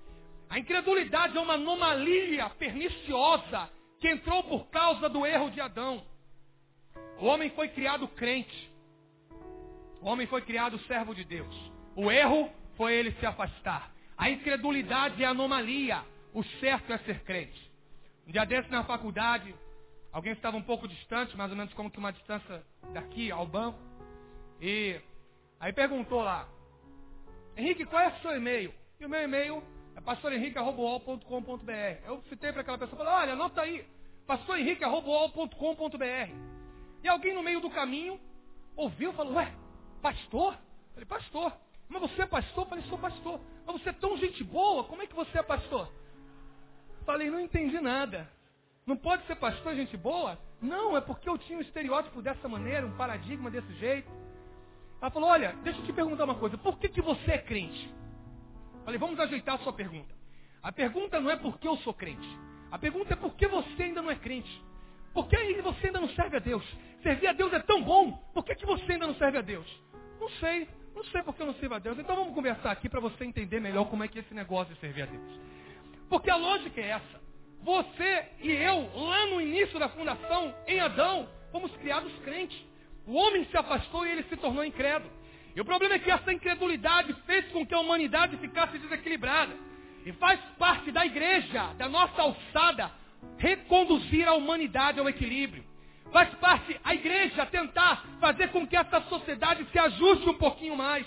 [0.48, 3.68] A incredulidade é uma anomalia perniciosa
[4.00, 6.04] que entrou por causa do erro de Adão.
[7.20, 8.70] O homem foi criado crente.
[10.00, 11.77] O homem foi criado servo de Deus.
[11.98, 13.90] O erro foi ele se afastar.
[14.16, 16.04] A incredulidade é anomalia.
[16.32, 17.72] O certo é ser crente.
[18.24, 19.52] Um dia desse na faculdade,
[20.12, 23.80] alguém estava um pouco distante, mais ou menos como que uma distância daqui ao banco.
[24.60, 25.00] E
[25.58, 26.48] aí perguntou lá,
[27.56, 28.72] Henrique, qual é o seu e-mail?
[29.00, 29.60] E o meu e-mail
[29.96, 32.06] é pastorhenrique.com.br.
[32.06, 33.84] Eu citei para aquela pessoa, falei, olha, anota aí,
[34.24, 36.32] pastorhenrique.com.br.
[37.02, 38.20] E alguém no meio do caminho
[38.76, 39.52] ouviu e falou, ué,
[40.00, 40.52] pastor?
[40.52, 41.67] Eu falei, pastor.
[41.88, 42.66] Mas você é pastor?
[42.66, 43.40] Falei, sou pastor.
[43.66, 45.90] Mas você é tão gente boa, como é que você é pastor?
[47.04, 48.28] Falei, não entendi nada.
[48.86, 50.38] Não pode ser pastor gente boa?
[50.60, 54.10] Não, é porque eu tinha um estereótipo dessa maneira, um paradigma desse jeito.
[55.00, 57.94] Ela falou, olha, deixa eu te perguntar uma coisa, por que, que você é crente?
[58.84, 60.14] Falei, vamos ajeitar a sua pergunta.
[60.62, 62.28] A pergunta não é por que eu sou crente.
[62.70, 64.62] A pergunta é por que você ainda não é crente.
[65.14, 66.64] Por que você ainda não serve a Deus?
[67.02, 69.66] Servir a Deus é tão bom, por que, que você ainda não serve a Deus?
[70.20, 71.98] Não sei, não sei porque eu não sirvo a Deus.
[71.98, 74.80] Então vamos conversar aqui para você entender melhor como é que é esse negócio de
[74.80, 75.40] servir a Deus.
[76.08, 77.20] Porque a lógica é essa.
[77.62, 82.58] Você e eu, lá no início da fundação, em Adão, fomos criados crentes.
[83.06, 85.10] O homem se afastou e ele se tornou incrédulo.
[85.54, 89.54] E o problema é que essa incredulidade fez com que a humanidade ficasse desequilibrada.
[90.04, 92.90] E faz parte da igreja, da nossa alçada,
[93.38, 95.64] reconduzir a humanidade ao equilíbrio.
[96.12, 101.06] Faz parte a igreja tentar fazer com que essa sociedade se ajuste um pouquinho mais.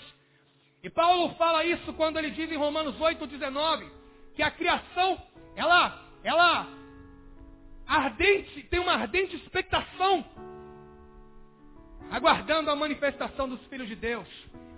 [0.82, 3.88] E Paulo fala isso quando ele diz em Romanos 8, 19,
[4.34, 5.20] que a criação,
[5.54, 6.66] ela, ela
[7.86, 10.24] ardente, tem uma ardente expectação,
[12.10, 14.28] aguardando a manifestação dos filhos de Deus.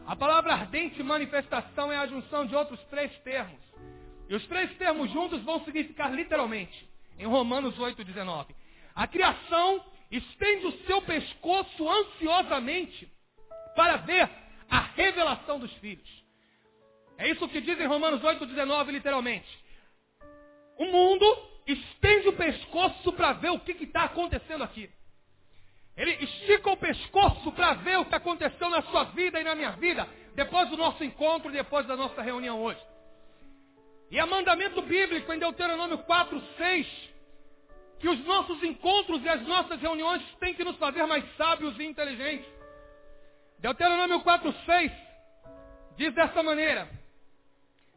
[0.06, 3.60] A palavra ardente manifestação é a junção de outros três termos.
[4.28, 8.54] E os três termos juntos vão significar literalmente, em Romanos 8, 19.
[8.94, 9.82] A criação
[10.16, 13.10] estende o seu pescoço ansiosamente
[13.74, 14.28] para ver
[14.70, 16.24] a revelação dos filhos.
[17.18, 19.64] É isso que diz em Romanos 8, 19, literalmente.
[20.76, 21.24] O mundo
[21.66, 24.90] estende o pescoço para ver o que está acontecendo aqui.
[25.96, 29.70] Ele estica o pescoço para ver o que aconteceu na sua vida e na minha
[29.72, 32.80] vida, depois do nosso encontro, depois da nossa reunião hoje.
[34.10, 37.13] E é mandamento bíblico em Deuteronômio 4, 6,
[38.04, 41.84] que os nossos encontros e as nossas reuniões têm que nos fazer mais sábios e
[41.84, 42.46] inteligentes.
[43.60, 44.92] Deuteronômio 4,6
[45.96, 46.86] diz dessa maneira: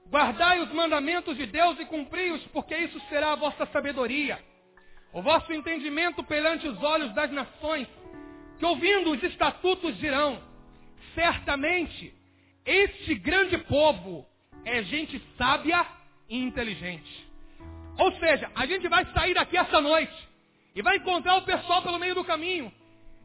[0.10, 4.40] Guardai os mandamentos de Deus e cumpri-os, porque isso será a vossa sabedoria,
[5.12, 7.86] o vosso entendimento perante os olhos das nações,
[8.58, 10.42] que ouvindo os estatutos dirão:
[11.16, 12.16] certamente
[12.66, 14.26] este grande povo
[14.64, 15.86] é gente sábia
[16.30, 17.27] e inteligente.
[17.98, 20.28] Ou seja, a gente vai sair daqui essa noite
[20.76, 22.72] e vai encontrar o pessoal pelo meio do caminho.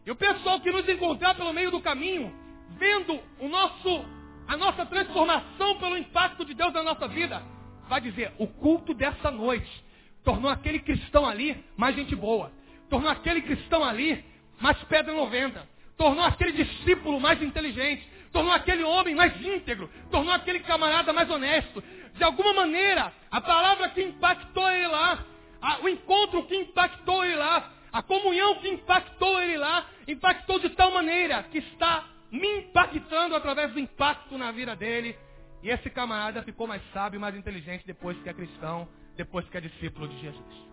[0.05, 2.35] E o pessoal que nos encontrar pelo meio do caminho,
[2.79, 4.05] vendo o nosso,
[4.49, 7.43] a nossa transformação pelo impacto de Deus na nossa vida,
[7.89, 9.85] vai dizer, o culto dessa noite
[10.25, 12.51] tornou aquele cristão ali mais gente boa.
[12.89, 14.25] Tornou aquele cristão ali
[14.61, 15.69] mais pedra 90.
[15.97, 18.09] Tornou aquele discípulo mais inteligente.
[18.33, 19.91] Tornou aquele homem mais íntegro.
[20.11, 21.83] Tornou aquele camarada mais honesto
[22.15, 25.25] de alguma maneira, a palavra que impactou ele lá,
[25.61, 30.71] a, o encontro que impactou ele lá, a comunhão que impactou ele lá, impactou de
[30.71, 35.17] tal maneira que está me impactando através do impacto na vida dele.
[35.63, 39.61] E esse camarada ficou mais sábio, mais inteligente depois que é cristão, depois que é
[39.61, 40.73] discípulo de Jesus.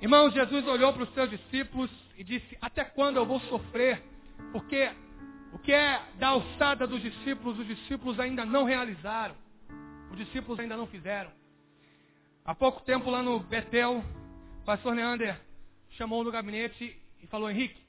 [0.00, 4.02] Irmãos, Jesus olhou para os seus discípulos e disse: Até quando eu vou sofrer?
[4.52, 4.90] Porque
[5.52, 9.34] o que é da alçada dos discípulos, os discípulos ainda não realizaram.
[10.10, 11.30] Os discípulos ainda não fizeram.
[12.44, 14.02] Há pouco tempo lá no Betel,
[14.62, 15.38] o pastor Neander
[15.90, 17.80] chamou no gabinete e falou, Henrique,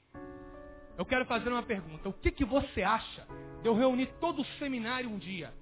[0.98, 2.08] eu quero fazer uma pergunta.
[2.08, 3.26] O que, que você acha
[3.62, 5.52] de eu reunir todo o seminário um dia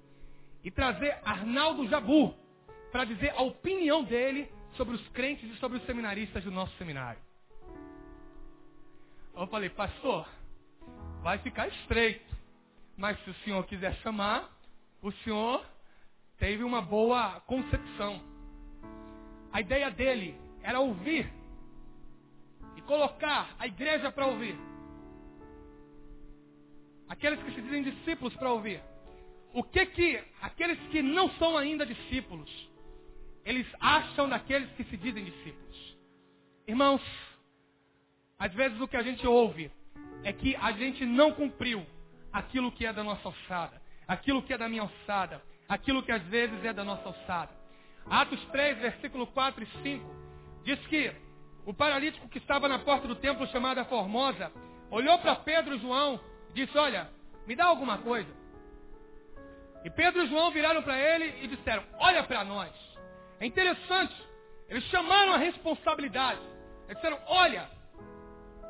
[0.65, 2.35] e trazer Arnaldo Jabu
[2.91, 7.21] para dizer a opinião dele sobre os crentes e sobre os seminaristas do nosso seminário?
[9.37, 10.29] Eu falei, pastor,
[11.23, 12.37] vai ficar estreito.
[12.97, 14.51] Mas se o senhor quiser chamar,
[15.01, 15.65] o senhor
[16.39, 18.21] teve uma boa concepção.
[19.53, 21.31] A ideia dele era ouvir
[22.77, 24.57] e colocar a igreja para ouvir.
[27.09, 28.83] Aqueles que se dizem discípulos para ouvir.
[29.53, 32.51] O que que aqueles que não são ainda discípulos,
[33.45, 35.97] eles acham daqueles que se dizem discípulos?
[36.67, 37.03] Irmãos,
[38.39, 39.71] às vezes o que a gente ouve
[40.25, 41.87] é que a gente não cumpriu
[42.33, 46.23] aquilo que é da nossa alçada, aquilo que é da minha alçada, aquilo que às
[46.25, 47.51] vezes é da nossa alçada.
[48.09, 50.17] Atos 3, versículo 4 e 5,
[50.65, 51.13] diz que
[51.67, 54.51] o paralítico que estava na porta do templo chamada Formosa
[54.91, 57.11] olhou para Pedro e João e disse, olha,
[57.47, 58.31] me dá alguma coisa.
[59.85, 62.71] E Pedro e João viraram para ele e disseram, olha para nós.
[63.39, 64.15] É interessante,
[64.69, 66.41] eles chamaram a responsabilidade.
[66.87, 67.69] Eles disseram, olha,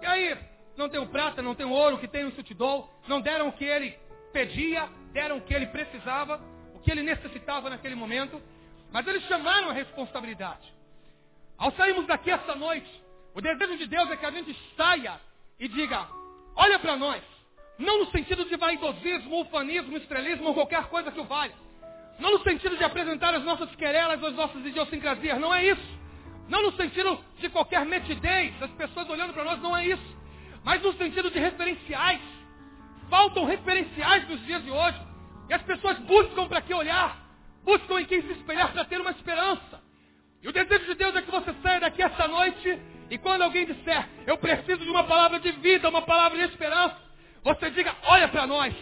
[0.03, 0.39] e aí,
[0.79, 2.89] não tenho prata, não tenho ouro, que tenho isso te dou.
[3.09, 3.99] Não deram o que ele
[4.33, 6.41] pedia, deram o que ele precisava,
[6.75, 8.41] o que ele necessitava naquele momento.
[8.93, 10.73] Mas eles chamaram a responsabilidade.
[11.59, 12.89] Ao sairmos daqui essa noite,
[13.35, 15.21] o desejo de Deus é que a gente saia
[15.59, 16.07] e diga,
[16.55, 17.23] olha para nós.
[17.77, 21.55] Não no sentido de vaidosismo, ufanismo, estrelismo ou qualquer coisa que o valha.
[22.19, 25.39] Não no sentido de apresentar as nossas querelas, as nossas idiosincrasias.
[25.39, 25.99] Não é isso.
[26.49, 30.18] Não no sentido de qualquer metidez, das pessoas olhando para nós, não é isso.
[30.65, 32.21] Mas no sentido de referenciais.
[33.09, 35.01] Faltam referenciais nos dias de hoje.
[35.49, 37.17] E as pessoas buscam para que olhar.
[37.65, 39.83] Buscam em quem se espelhar para ter uma esperança.
[40.43, 42.79] E o desejo de Deus é que você saia daqui essa noite
[43.11, 46.97] e quando alguém disser, eu preciso de uma palavra de vida, uma palavra de esperança,
[47.43, 48.75] você diga, olha para nós.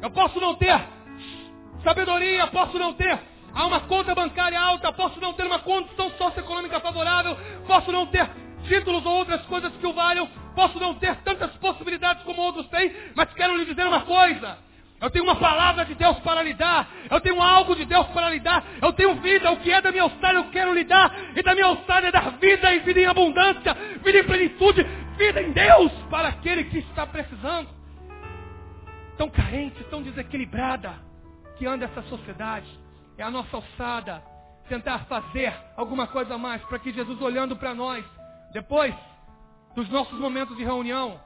[0.00, 0.74] Eu posso não ter
[1.84, 3.18] sabedoria, posso não ter
[3.54, 8.28] uma conta bancária alta, posso não ter uma condição socioeconômica favorável, posso não ter
[8.66, 12.94] títulos ou outras coisas que o valham, posso não ter tantas possibilidades como outros têm,
[13.14, 14.58] mas quero lhe dizer uma coisa.
[15.02, 16.88] Eu tenho uma palavra de Deus para lhe dar.
[17.10, 18.64] Eu tenho algo de Deus para lhe dar.
[18.80, 19.50] Eu tenho vida.
[19.50, 21.12] O que é da minha alçada eu quero lhe dar.
[21.34, 24.86] E da minha alçada é dar vida e vida em abundância, vida em plenitude,
[25.18, 27.68] vida em Deus para aquele que está precisando.
[29.18, 30.94] Tão carente, tão desequilibrada
[31.58, 32.68] que anda essa sociedade.
[33.18, 34.22] É a nossa alçada
[34.68, 38.04] tentar fazer alguma coisa a mais para que Jesus olhando para nós,
[38.52, 38.94] depois
[39.74, 41.20] dos nossos momentos de reunião,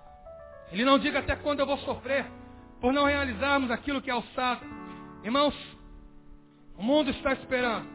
[0.70, 2.26] ele não diga até quando eu vou sofrer
[2.80, 4.64] por não realizarmos aquilo que é alçado.
[5.24, 5.54] Irmãos,
[6.76, 7.88] o mundo está esperando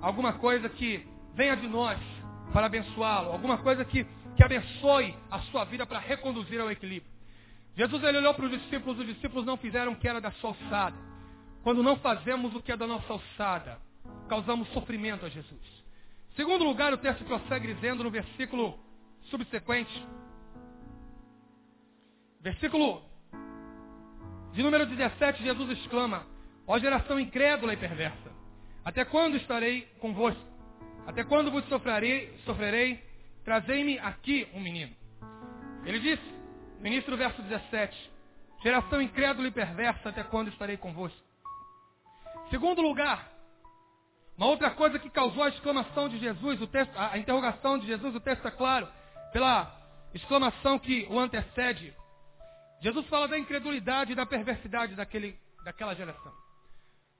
[0.00, 1.98] alguma coisa que venha de nós
[2.52, 7.12] para abençoá-lo, alguma coisa que, que abençoe a sua vida para reconduzir ao equilíbrio.
[7.76, 10.50] Jesus ele olhou para os discípulos, os discípulos não fizeram o que era da sua
[10.50, 10.96] alçada.
[11.62, 13.78] Quando não fazemos o que é da nossa alçada,
[14.28, 15.78] causamos sofrimento a Jesus.
[16.34, 18.78] Segundo lugar, o texto prossegue dizendo no versículo
[19.30, 20.06] subsequente,
[22.40, 23.02] versículo
[24.52, 26.26] de número 17, Jesus exclama:
[26.66, 28.32] Ó geração incrédula e perversa,
[28.84, 30.48] até quando estarei convosco?
[31.06, 32.38] Até quando vos sofrerei?
[32.44, 33.02] sofrerei?
[33.44, 34.94] Trazei-me aqui um menino.
[35.84, 36.22] Ele disse,
[36.80, 38.10] ministro verso 17,
[38.62, 41.18] geração incrédula e perversa, até quando estarei convosco?
[42.50, 43.26] Segundo lugar,
[44.36, 48.20] uma outra coisa que causou a exclamação de Jesus, texto, a interrogação de Jesus, o
[48.20, 48.86] texto é claro,
[49.32, 49.74] pela
[50.14, 51.94] exclamação que o antecede.
[52.80, 56.32] Jesus fala da incredulidade e da perversidade daquele, daquela geração.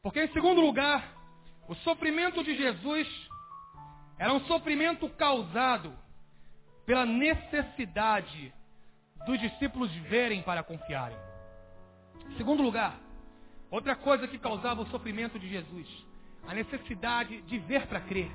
[0.03, 1.13] Porque, em segundo lugar,
[1.69, 3.09] o sofrimento de Jesus
[4.19, 5.97] era um sofrimento causado
[6.87, 8.53] pela necessidade
[9.27, 11.17] dos discípulos verem para confiarem.
[12.31, 12.99] Em segundo lugar,
[13.71, 15.87] outra coisa que causava o sofrimento de Jesus,
[16.47, 18.31] a necessidade de ver para crer,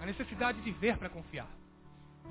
[0.00, 1.48] a necessidade de ver para confiar.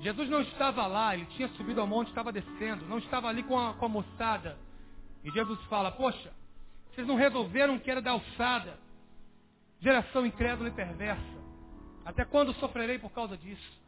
[0.00, 3.58] Jesus não estava lá, ele tinha subido ao monte, estava descendo, não estava ali com
[3.58, 4.56] a, com a moçada.
[5.22, 6.32] E Jesus fala, poxa,
[6.90, 8.78] vocês não resolveram que era da alçada.
[9.80, 11.40] Geração incrédula e perversa.
[12.04, 13.82] Até quando sofrerei por causa disso?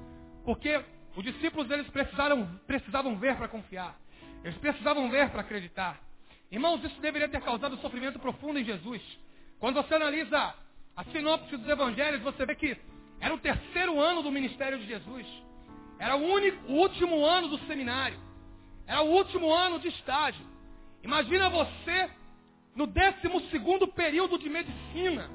[0.44, 0.84] Porque
[1.16, 3.96] os discípulos eles precisaram, precisavam ver para confiar.
[4.44, 6.00] Eles precisavam ver para acreditar.
[6.50, 9.00] Irmãos, isso deveria ter causado sofrimento profundo em Jesus.
[9.58, 10.54] Quando você analisa
[10.96, 12.76] a sinopse dos evangelhos, você vê que
[13.20, 15.26] era o terceiro ano do ministério de Jesus.
[16.02, 18.18] Era o, único, o último ano do seminário.
[18.88, 20.44] Era o último ano de estágio.
[21.00, 22.10] Imagina você
[22.74, 25.30] no décimo segundo período de medicina.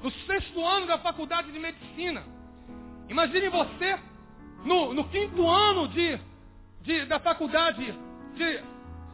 [0.00, 2.22] No sexto ano da faculdade de medicina.
[3.08, 3.98] Imagine você
[4.64, 6.16] no, no quinto ano de,
[6.82, 7.92] de, da faculdade
[8.36, 8.60] de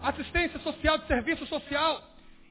[0.03, 2.03] assistência social, de serviço social.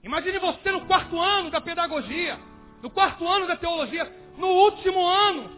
[0.03, 2.39] Imagine você no quarto ano da pedagogia,
[2.81, 5.51] no quarto ano da teologia, no último ano.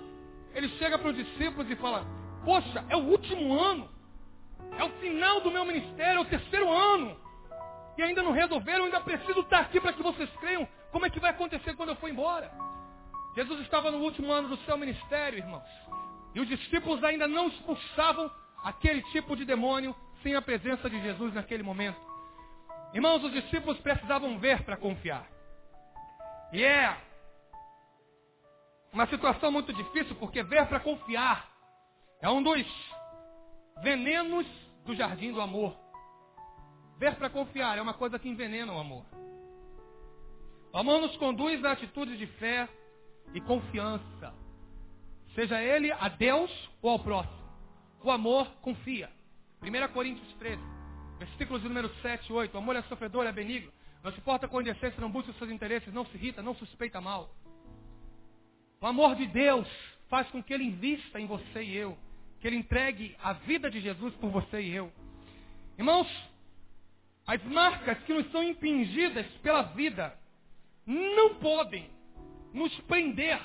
[0.54, 2.06] Ele chega para os discípulos e fala:
[2.46, 3.90] Poxa, é o último ano.
[4.78, 7.18] É o final do meu ministério, é o terceiro ano.
[7.98, 11.20] E ainda não resolveram, ainda preciso estar aqui para que vocês creiam como é que
[11.20, 12.52] vai acontecer quando eu for embora.
[13.36, 15.68] Jesus estava no último ano do seu ministério, irmãos.
[16.34, 18.30] E os discípulos ainda não expulsavam
[18.64, 22.00] aquele tipo de demônio sem a presença de Jesus naquele momento.
[22.94, 25.28] Irmãos, os discípulos precisavam ver para confiar.
[26.54, 26.96] E é
[28.94, 31.55] uma situação muito difícil, porque ver para confiar
[32.26, 32.66] é um dos
[33.84, 34.48] venenos
[34.84, 35.78] do jardim do amor.
[36.98, 39.06] Ver para confiar é uma coisa que envenena o amor.
[40.74, 42.68] O amor nos conduz a atitudes de fé
[43.32, 44.34] e confiança.
[45.36, 46.50] Seja ele a Deus
[46.82, 47.46] ou ao próximo.
[48.04, 49.08] O amor confia.
[49.62, 50.60] 1 Coríntios 13,
[51.20, 52.56] versículos número 7 e 8.
[52.56, 53.72] O amor é sofredor, é benigno.
[54.04, 57.00] Não se porta com indecência, não busca os seus interesses, não se irrita, não suspeita
[57.00, 57.30] mal.
[58.82, 59.68] O amor de Deus
[60.10, 61.96] faz com que Ele invista em você e eu.
[62.46, 64.94] Que Ele entregue a vida de Jesus por você e eu.
[65.80, 66.08] Irmãos,
[67.26, 70.16] as marcas que nos são impingidas pela vida
[70.86, 71.90] não podem
[72.54, 73.42] nos prender,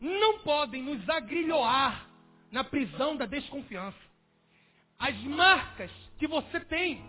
[0.00, 2.08] não podem nos agrilhoar
[2.50, 3.98] na prisão da desconfiança.
[4.98, 7.04] As marcas que você tem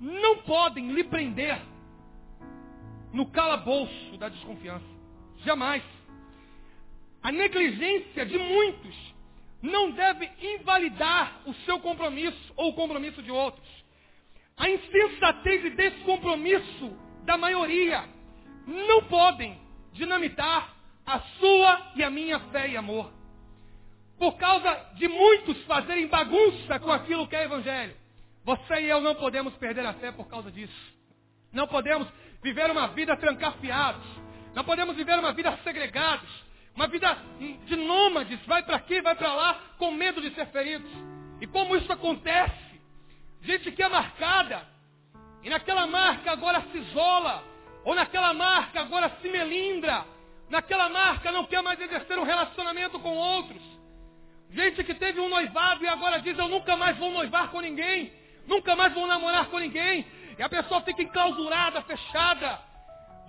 [0.00, 1.62] não podem lhe prender
[3.12, 4.84] no calabouço da desconfiança.
[5.44, 5.84] Jamais.
[7.22, 9.13] A negligência de muitos
[9.64, 13.66] não deve invalidar o seu compromisso ou o compromisso de outros.
[14.58, 16.94] A insensatez e descompromisso
[17.24, 18.04] da maioria
[18.66, 19.58] não podem
[19.94, 20.74] dinamitar
[21.06, 23.10] a sua e a minha fé e amor.
[24.18, 27.96] Por causa de muitos fazerem bagunça com aquilo que é evangelho.
[28.44, 30.94] Você e eu não podemos perder a fé por causa disso.
[31.50, 32.06] Não podemos
[32.42, 34.06] viver uma vida trancafiados.
[34.54, 36.28] Não podemos viver uma vida segregados.
[36.74, 40.90] Uma vida de nômades, vai para aqui, vai para lá, com medo de ser feridos.
[41.40, 42.80] E como isso acontece?
[43.42, 44.66] Gente que é marcada,
[45.42, 47.44] e naquela marca agora se isola,
[47.84, 50.04] ou naquela marca agora se melindra,
[50.48, 53.62] naquela marca não quer mais exercer um relacionamento com outros.
[54.50, 58.12] Gente que teve um noivado e agora diz: Eu nunca mais vou noivar com ninguém,
[58.46, 60.06] nunca mais vou namorar com ninguém.
[60.38, 62.60] E a pessoa fica enclausurada, fechada.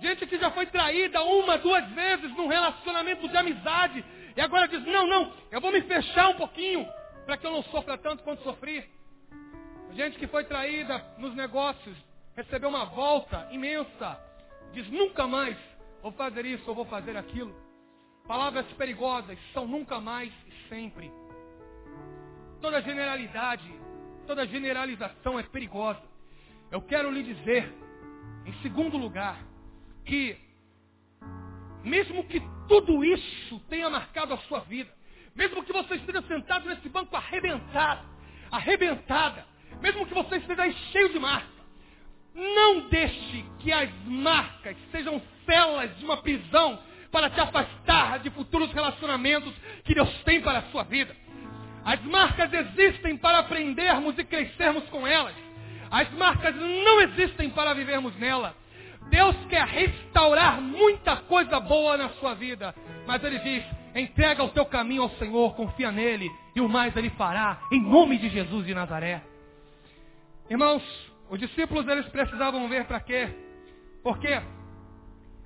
[0.00, 4.04] Gente que já foi traída uma, duas vezes num relacionamento de amizade.
[4.36, 6.86] E agora diz, não, não, eu vou me fechar um pouquinho
[7.24, 8.84] para que eu não sofra tanto quanto sofri.
[9.92, 11.96] Gente que foi traída nos negócios,
[12.36, 14.20] recebeu uma volta imensa.
[14.72, 15.56] Diz, nunca mais
[16.02, 17.54] vou fazer isso ou vou fazer aquilo.
[18.28, 21.10] Palavras perigosas são nunca mais e sempre.
[22.60, 23.72] Toda generalidade,
[24.26, 26.02] toda generalização é perigosa.
[26.70, 27.72] Eu quero lhe dizer,
[28.44, 29.38] em segundo lugar,
[30.06, 30.38] que
[31.84, 34.90] mesmo que tudo isso tenha marcado a sua vida,
[35.34, 38.06] mesmo que você esteja sentado nesse banco arrebentado,
[38.50, 39.46] arrebentada,
[39.80, 41.56] mesmo que você esteja cheio de marca,
[42.34, 46.78] não deixe que as marcas sejam celas de uma prisão
[47.10, 49.54] para te afastar de futuros relacionamentos
[49.84, 51.16] que Deus tem para a sua vida.
[51.84, 55.34] As marcas existem para aprendermos e crescermos com elas.
[55.90, 58.56] As marcas não existem para vivermos nela.
[59.10, 62.74] Deus quer restaurar muita coisa boa na sua vida.
[63.06, 67.10] Mas Ele diz, entrega o teu caminho ao Senhor, confia nele, e o mais Ele
[67.10, 69.22] fará, em nome de Jesus de Nazaré.
[70.50, 70.82] Irmãos,
[71.30, 73.28] os discípulos eles precisavam ver para quê?
[74.02, 74.40] Porque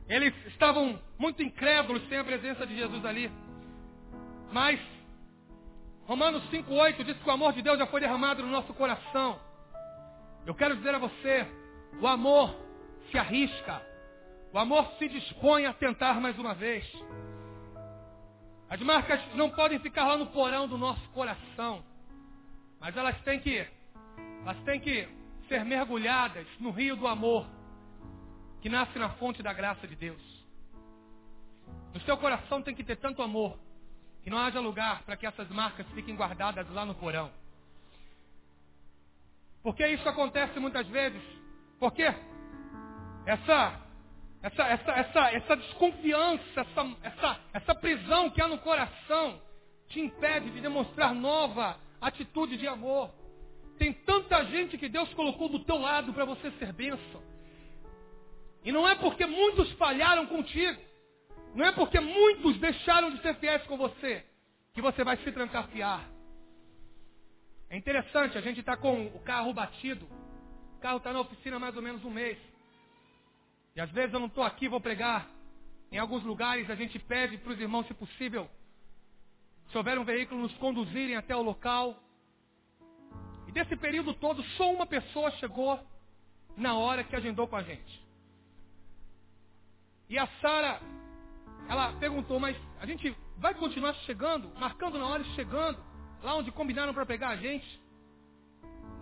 [0.08, 3.30] eles estavam muito incrédulos sem a presença de Jesus ali.
[4.52, 4.80] Mas
[6.10, 9.38] Romanos 5,8 diz que o amor de Deus já foi derramado no nosso coração.
[10.44, 11.46] Eu quero dizer a você,
[12.00, 12.52] o amor
[13.10, 13.82] se arrisca.
[14.52, 16.84] O amor se dispõe a tentar mais uma vez.
[18.68, 21.84] As marcas não podem ficar lá no porão do nosso coração.
[22.80, 23.66] Mas elas têm que,
[24.42, 25.08] elas têm que
[25.48, 27.46] ser mergulhadas no rio do amor,
[28.60, 30.22] que nasce na fonte da graça de Deus.
[31.92, 33.58] No seu coração tem que ter tanto amor,
[34.22, 37.30] que não haja lugar para que essas marcas fiquem guardadas lá no porão.
[39.62, 41.22] Porque isso acontece muitas vezes?
[41.78, 42.04] Porque
[43.26, 43.80] essa,
[44.42, 49.40] essa, essa, essa, essa desconfiança, essa, essa, essa prisão que há no coração
[49.88, 53.10] te impede de demonstrar nova atitude de amor.
[53.78, 57.22] Tem tanta gente que Deus colocou do teu lado para você ser bênção.
[58.64, 60.80] E não é porque muitos falharam contigo,
[61.54, 64.24] não é porque muitos deixaram de ser fiéis com você,
[64.74, 66.08] que você vai se trancafiar.
[67.70, 70.06] É interessante, a gente está com o carro batido.
[70.76, 72.36] O carro está na oficina há mais ou menos um mês.
[73.74, 75.28] E às vezes eu não estou aqui, vou pregar.
[75.90, 78.48] Em alguns lugares a gente pede para os irmãos, se possível,
[79.70, 81.96] se houver um veículo, nos conduzirem até o local.
[83.48, 85.78] E desse período todo, só uma pessoa chegou
[86.56, 88.04] na hora que agendou com a gente.
[90.08, 90.80] E a Sara,
[91.68, 95.90] ela perguntou, mas a gente vai continuar chegando, marcando na hora e chegando?
[96.22, 97.80] lá onde combinaram para pegar a gente.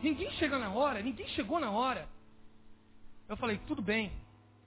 [0.03, 2.09] Ninguém chega na hora, ninguém chegou na hora.
[3.29, 4.13] Eu falei, tudo bem,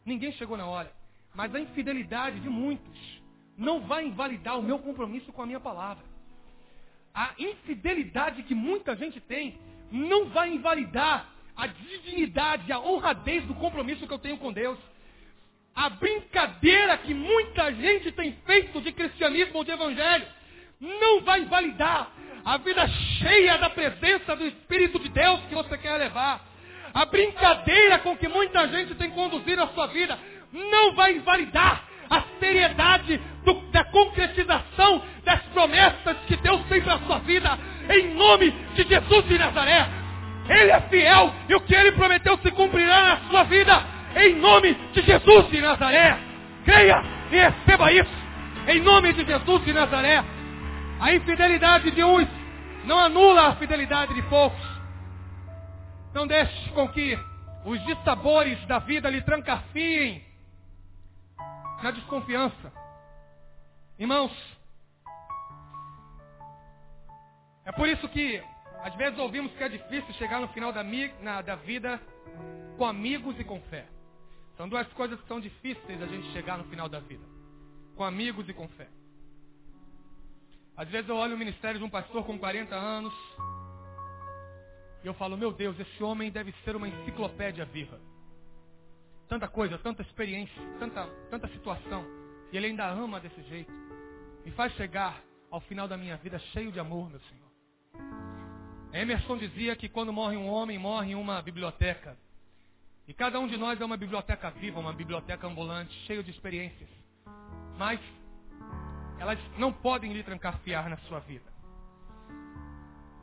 [0.06, 0.92] ninguém chegou na hora.
[1.34, 3.22] Mas a infidelidade de muitos
[3.58, 6.04] não vai invalidar o meu compromisso com a minha palavra.
[7.14, 9.58] A infidelidade que muita gente tem
[9.92, 14.80] não vai invalidar a dignidade, a honradez do compromisso que eu tenho com Deus.
[15.76, 20.26] A brincadeira que muita gente tem feito de cristianismo ou de evangelho
[20.80, 22.12] não vai invalidar
[22.44, 26.51] a vida cheia da presença do Espírito de Deus que você quer levar.
[26.94, 30.18] A brincadeira com que muita gente tem conduzido a sua vida
[30.52, 37.00] não vai invalidar a seriedade do, da concretização das promessas que Deus tem para a
[37.00, 37.58] sua vida,
[37.90, 39.88] em nome de Jesus de Nazaré.
[40.50, 43.82] Ele é fiel e o que ele prometeu se cumprirá na sua vida,
[44.18, 46.18] em nome de Jesus de Nazaré.
[46.66, 48.12] Creia e receba isso,
[48.68, 50.22] em nome de Jesus de Nazaré.
[51.00, 52.28] A infidelidade de uns
[52.84, 54.71] não anula a fidelidade de poucos.
[56.14, 57.18] Não deixe com que
[57.66, 60.24] os dissabores da vida lhe trancafiem
[61.82, 62.74] na desconfiança.
[63.98, 64.32] Irmãos,
[67.66, 68.44] é por isso que
[68.84, 70.84] às vezes ouvimos que é difícil chegar no final da,
[71.22, 72.02] na, da vida
[72.78, 73.86] com amigos e com fé.
[74.58, 77.24] São duas coisas que são difíceis a gente chegar no final da vida.
[77.96, 78.88] Com amigos e com fé.
[80.76, 83.14] Às vezes eu olho o ministério de um pastor com 40 anos
[85.04, 88.00] e eu falo, meu Deus, esse homem deve ser uma enciclopédia viva
[89.32, 92.06] tanta coisa, tanta experiência, tanta, tanta situação.
[92.52, 93.72] E Ele ainda ama desse jeito.
[94.44, 97.50] Me faz chegar ao final da minha vida cheio de amor, meu Senhor.
[98.92, 102.18] Emerson dizia que quando morre um homem, morre uma biblioteca.
[103.08, 106.90] E cada um de nós é uma biblioteca viva, uma biblioteca ambulante, cheia de experiências.
[107.78, 108.02] Mas
[109.18, 111.50] elas não podem lhe trancafiar na sua vida.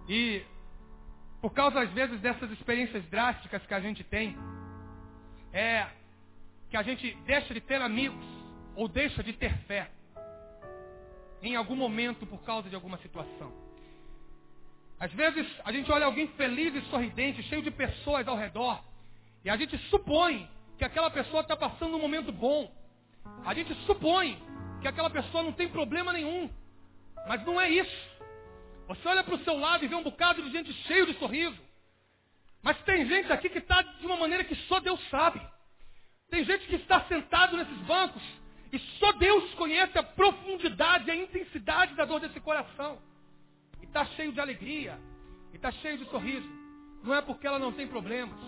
[0.08, 0.42] E
[1.40, 4.36] por causa, às vezes, dessas experiências drásticas que a gente tem,
[5.52, 5.86] é
[6.68, 8.24] que a gente deixa de ter amigos
[8.74, 9.90] ou deixa de ter fé
[11.40, 13.52] em algum momento por causa de alguma situação.
[14.98, 18.82] Às vezes a gente olha alguém feliz e sorridente, cheio de pessoas ao redor,
[19.44, 22.70] e a gente supõe que aquela pessoa está passando um momento bom.
[23.44, 24.40] A gente supõe
[24.80, 26.50] que aquela pessoa não tem problema nenhum.
[27.26, 28.17] Mas não é isso.
[28.88, 31.58] Você olha para o seu lado e vê um bocado de gente cheio de sorriso.
[32.62, 35.40] Mas tem gente aqui que está de uma maneira que só Deus sabe.
[36.30, 38.22] Tem gente que está sentado nesses bancos
[38.72, 42.98] e só Deus conhece a profundidade, a intensidade da dor desse coração.
[43.80, 44.98] E está cheio de alegria,
[45.52, 46.48] e está cheio de sorriso.
[47.02, 48.40] Não é porque ela não tem problemas,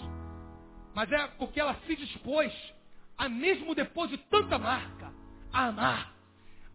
[0.94, 2.52] mas é porque ela se dispôs,
[3.16, 5.12] a mesmo depois de tanta marca,
[5.52, 6.12] a amar,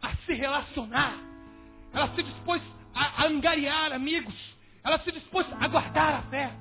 [0.02, 1.18] a se relacionar.
[1.94, 2.62] Ela se dispôs
[2.96, 4.34] a, angariar amigos.
[4.84, 6.52] Ela se dispôs a guardar a fé.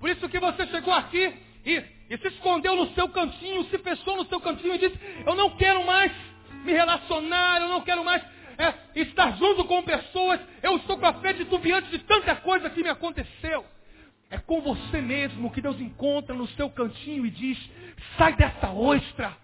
[0.00, 1.32] Por isso que você chegou aqui
[1.64, 5.34] e, e se escondeu no seu cantinho, se fechou no seu cantinho e disse, eu
[5.34, 6.12] não quero mais
[6.64, 8.22] me relacionar, eu não quero mais
[8.58, 12.82] é, estar junto com pessoas, eu estou com a fé titubeante de tanta coisa que
[12.82, 13.64] me aconteceu.
[14.30, 17.58] É com você mesmo que Deus encontra no seu cantinho e diz,
[18.16, 19.36] sai dessa ostra,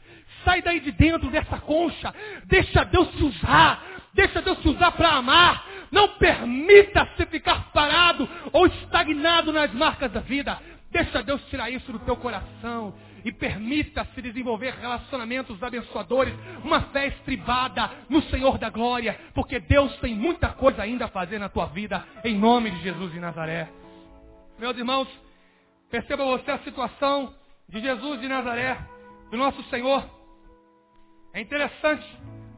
[0.44, 2.14] sai daí de dentro dessa concha,
[2.46, 3.84] deixa Deus te usar,
[4.14, 10.20] deixa Deus te usar para amar, não permita-se ficar parado ou estagnado nas marcas da
[10.20, 10.59] vida.
[10.91, 16.34] Deixa Deus tirar isso do teu coração e permita-se desenvolver relacionamentos abençoadores,
[16.64, 21.38] uma fé estribada no Senhor da glória, porque Deus tem muita coisa ainda a fazer
[21.38, 23.68] na tua vida, em nome de Jesus de Nazaré.
[24.59, 25.09] Meus irmãos,
[25.91, 27.34] perceba você a situação
[27.68, 28.78] de Jesus de Nazaré,
[29.30, 30.05] do nosso Senhor.
[31.32, 32.07] É interessante,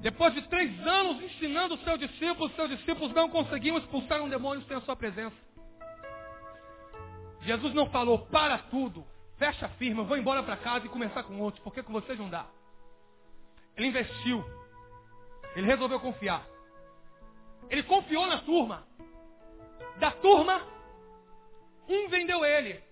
[0.03, 4.67] depois de três anos ensinando os seus discípulos, seus discípulos não conseguiam expulsar um demônio
[4.67, 5.37] sem a sua presença.
[7.43, 9.07] Jesus não falou, para tudo,
[9.39, 12.47] fecha firma, vou embora para casa e começar com outros, porque com vocês não dá.
[13.77, 14.45] Ele investiu.
[15.55, 16.45] Ele resolveu confiar.
[17.71, 18.85] Ele confiou na turma.
[19.99, 20.63] Da turma,
[21.89, 22.83] um vendeu ele.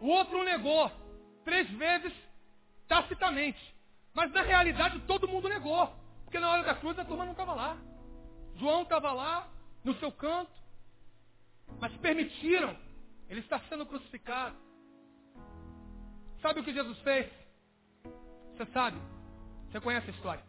[0.00, 0.90] O outro negou.
[1.44, 2.12] Três vezes,
[2.88, 3.60] tacitamente.
[4.12, 6.04] Mas na realidade todo mundo negou.
[6.36, 7.78] Porque na hora da cruz a turma não estava lá.
[8.56, 9.48] João estava lá,
[9.82, 10.52] no seu canto.
[11.80, 12.76] Mas permitiram
[13.30, 14.54] ele está sendo crucificado.
[16.42, 17.32] Sabe o que Jesus fez?
[18.52, 18.98] Você sabe.
[19.70, 20.44] Você conhece a história.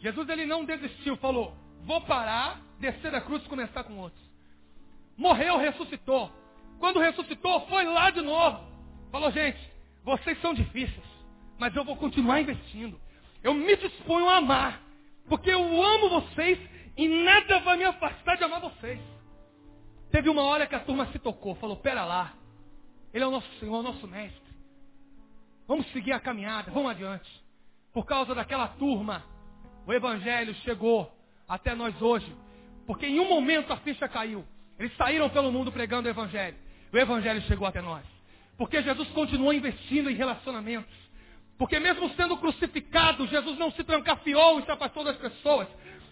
[0.00, 4.22] Jesus ele não desistiu, falou: "Vou parar, descer da cruz e começar com outros".
[5.16, 6.30] Morreu, ressuscitou.
[6.78, 8.62] Quando ressuscitou, foi lá de novo.
[9.10, 9.72] Falou: "Gente,
[10.04, 11.06] vocês são difíceis,
[11.58, 13.00] mas eu vou continuar investindo.
[13.42, 14.80] Eu me disponho a amar,
[15.28, 16.58] porque eu amo vocês
[16.96, 19.00] e nada vai me afastar de amar vocês.
[20.10, 22.34] Teve uma hora que a turma se tocou, falou, pera lá,
[23.12, 24.40] ele é o nosso Senhor, o nosso mestre.
[25.66, 27.30] Vamos seguir a caminhada, vamos adiante.
[27.92, 29.24] Por causa daquela turma,
[29.86, 31.10] o Evangelho chegou
[31.48, 32.34] até nós hoje.
[32.86, 34.44] Porque em um momento a ficha caiu.
[34.78, 36.56] Eles saíram pelo mundo pregando o Evangelho.
[36.92, 38.04] O Evangelho chegou até nós.
[38.56, 41.01] Porque Jesus continuou investindo em relacionamentos.
[41.58, 45.68] Porque mesmo sendo crucificado, Jesus não se trancafiou e se afastou das pessoas.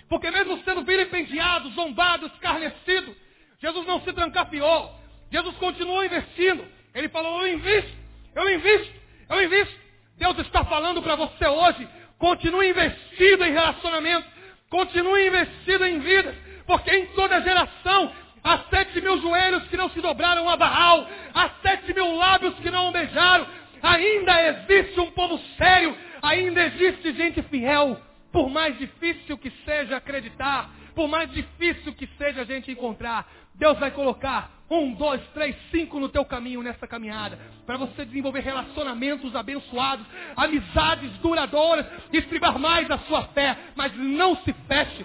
[0.08, 3.14] Porque mesmo sendo vilipendiado, zombado, escarnecido,
[3.60, 4.94] Jesus não se trancafiou.
[5.30, 6.64] Jesus continuou investindo.
[6.94, 7.96] Ele falou, eu invisto,
[8.34, 8.94] eu invisto,
[9.28, 9.80] eu invisto.
[10.18, 11.88] Deus está falando para você hoje,
[12.18, 14.26] continue investido em relacionamento,
[14.68, 16.36] continue investido em vidas,
[16.66, 18.12] porque em toda geração
[18.42, 22.70] há sete mil joelhos que não se dobraram a Baal, há sete mil lábios que
[22.70, 23.46] não o beijaram,
[23.82, 28.00] ainda existe um povo sério, ainda existe gente fiel,
[28.32, 33.78] por mais difícil que seja acreditar, por mais difícil que seja a gente encontrar, Deus
[33.78, 37.38] vai colocar um, dois, três, cinco no teu caminho nessa caminhada.
[37.66, 40.06] Para você desenvolver relacionamentos abençoados,
[40.36, 43.58] amizades duradouras, estribar mais a sua fé.
[43.74, 45.04] Mas não se feche.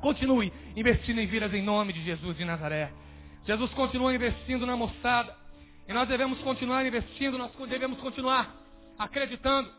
[0.00, 2.92] Continue investindo em vidas em nome de Jesus de Nazaré.
[3.44, 5.39] Jesus continua investindo na moçada.
[5.88, 8.54] E nós devemos continuar investindo, nós devemos continuar
[8.98, 9.72] acreditando.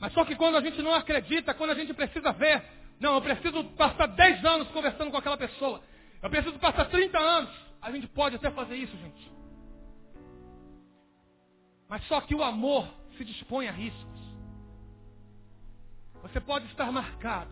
[0.00, 2.62] Mas só que quando a gente não acredita, quando a gente precisa ver,
[2.98, 5.82] não, eu preciso passar 10 anos conversando com aquela pessoa.
[6.22, 7.50] Eu preciso passar 30 anos.
[7.80, 9.32] A gente pode até fazer isso, gente.
[11.88, 14.20] Mas só que o amor se dispõe a riscos.
[16.22, 17.50] Você pode estar marcado.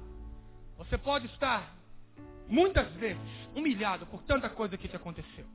[0.79, 1.73] Você pode estar,
[2.49, 3.23] muitas vezes,
[3.55, 5.47] humilhado por tanta coisa que te aconteceu.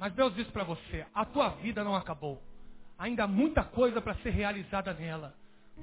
[0.00, 2.42] Mas Deus diz para você: a tua vida não acabou.
[2.98, 5.34] Ainda há muita coisa para ser realizada nela.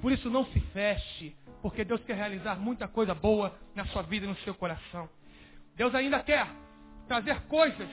[0.02, 4.26] Por isso não se feche, porque Deus quer realizar muita coisa boa na sua vida
[4.26, 5.08] e no seu coração.
[5.76, 6.48] Deus ainda quer
[7.06, 7.88] trazer coisas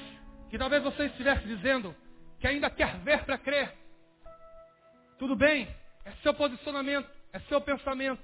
[0.50, 1.96] que talvez você estivesse dizendo
[2.40, 3.72] que ainda quer ver para crer.
[5.20, 5.68] Tudo bem,
[6.04, 8.22] é seu posicionamento, é seu pensamento.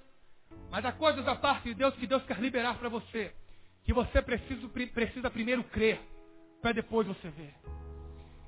[0.71, 3.33] Mas há coisas da parte de Deus que Deus quer liberar para você.
[3.83, 5.99] Que você precisa, precisa primeiro crer,
[6.61, 7.53] para depois você ver.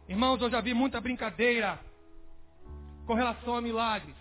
[0.07, 1.79] Irmãos, eu já vi muita brincadeira
[3.05, 4.15] com relação a milagres.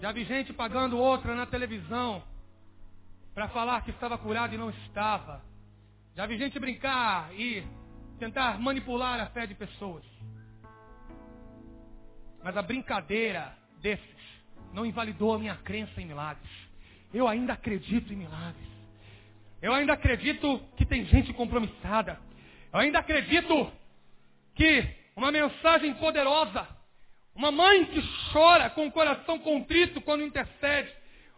[0.00, 2.22] Já vi gente pagando outra na televisão
[3.34, 5.42] para falar que estava curado e não estava.
[6.14, 7.64] Já vi gente brincar e
[8.20, 10.04] tentar manipular a fé de pessoas.
[12.42, 14.06] Mas a brincadeira desses
[14.72, 16.50] não invalidou a minha crença em milagres.
[17.12, 18.68] Eu ainda acredito em milagres.
[19.60, 22.18] Eu ainda acredito que tem gente compromissada.
[22.72, 23.81] Eu ainda acredito
[24.62, 24.86] que
[25.16, 26.68] uma mensagem poderosa,
[27.34, 28.00] uma mãe que
[28.32, 30.92] chora com o coração contrito quando intercede,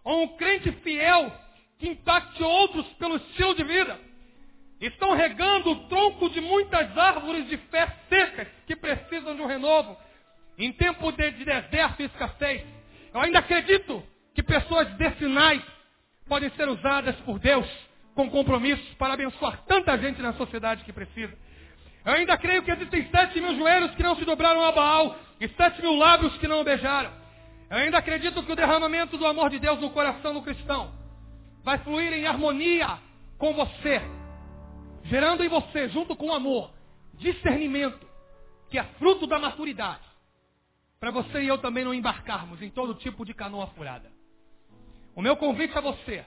[0.05, 1.33] ou um crente fiel
[1.79, 3.99] que impacte outros pelo estilo de vida
[4.81, 9.97] Estão regando o tronco de muitas árvores de fé secas que precisam de um renovo.
[10.59, 12.62] Em tempo de, de deserto e escassez.
[13.14, 14.03] Eu ainda acredito
[14.35, 15.62] que pessoas decinais
[16.29, 17.66] podem ser usadas por Deus
[18.14, 21.33] com compromissos para abençoar tanta gente na sociedade que precisa.
[22.05, 25.49] Eu ainda creio que existem sete mil joelhos que não se dobraram a Baal e
[25.49, 27.11] sete mil lábios que não o beijaram.
[27.71, 30.93] Eu ainda acredito que o derramamento do amor de Deus no coração do cristão
[31.63, 32.99] vai fluir em harmonia
[33.39, 34.03] com você,
[35.05, 36.71] gerando em você, junto com o amor,
[37.15, 38.07] discernimento,
[38.71, 40.05] que é fruto da maturidade,
[41.01, 44.13] para você e eu também não embarcarmos em todo tipo de canoa furada.
[45.17, 46.25] O meu convite a você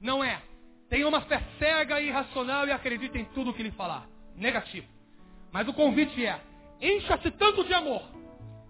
[0.00, 0.40] não é
[0.88, 4.06] tenha uma fé cega e irracional e acredite em tudo que lhe falar.
[4.36, 4.93] Negativo.
[5.54, 6.38] Mas o convite é
[6.82, 8.02] encha-se tanto de amor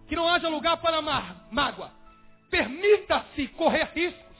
[0.06, 1.02] que não haja lugar para
[1.50, 1.90] mágoa.
[2.48, 4.36] Permita-se correr riscos,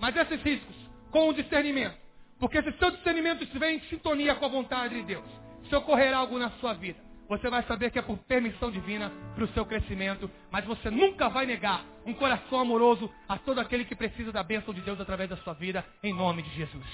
[0.00, 0.74] mas esses riscos
[1.12, 2.02] com o discernimento
[2.38, 5.24] porque se seu discernimento estiver em sintonia com a vontade de Deus,
[5.68, 9.44] se ocorrer algo na sua vida, você vai saber que é por permissão divina para
[9.44, 13.94] o seu crescimento, mas você nunca vai negar um coração amoroso a todo aquele que
[13.94, 16.84] precisa da bênção de Deus através da sua vida, em nome de Jesus.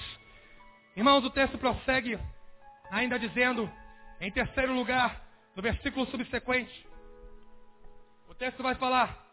[0.95, 2.17] Irmãos, o texto prossegue
[2.89, 3.69] ainda dizendo,
[4.21, 6.87] em terceiro lugar, no versículo subsequente,
[8.29, 9.27] o texto vai falar,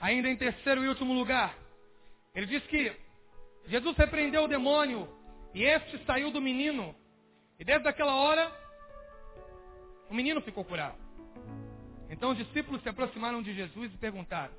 [0.00, 1.54] ainda em terceiro e último lugar,
[2.32, 2.96] ele diz que
[3.66, 5.08] Jesus repreendeu o demônio
[5.52, 6.94] e este saiu do menino.
[7.58, 8.52] E desde aquela hora,
[10.08, 10.98] o menino ficou curado.
[12.08, 14.54] Então os discípulos se aproximaram de Jesus e perguntaram: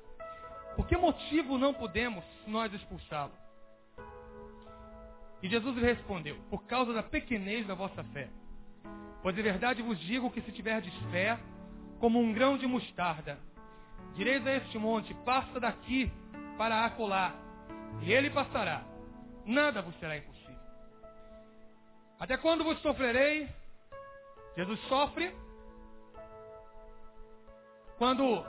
[0.76, 3.32] Por que motivo não podemos nós expulsá-lo?
[5.42, 8.28] E Jesus lhe respondeu: Por causa da pequenez da vossa fé.
[9.22, 11.38] Pois de verdade vos digo que se tiverdes fé,
[11.98, 13.38] como um grão de mostarda,
[14.14, 16.10] direis a este monte: Passa daqui
[16.56, 17.34] para acolá,
[18.02, 18.84] e ele passará
[19.48, 20.60] nada vos será impossível.
[22.20, 23.48] Até quando vos sofrerei?
[24.56, 25.34] Jesus sofre
[27.96, 28.44] quando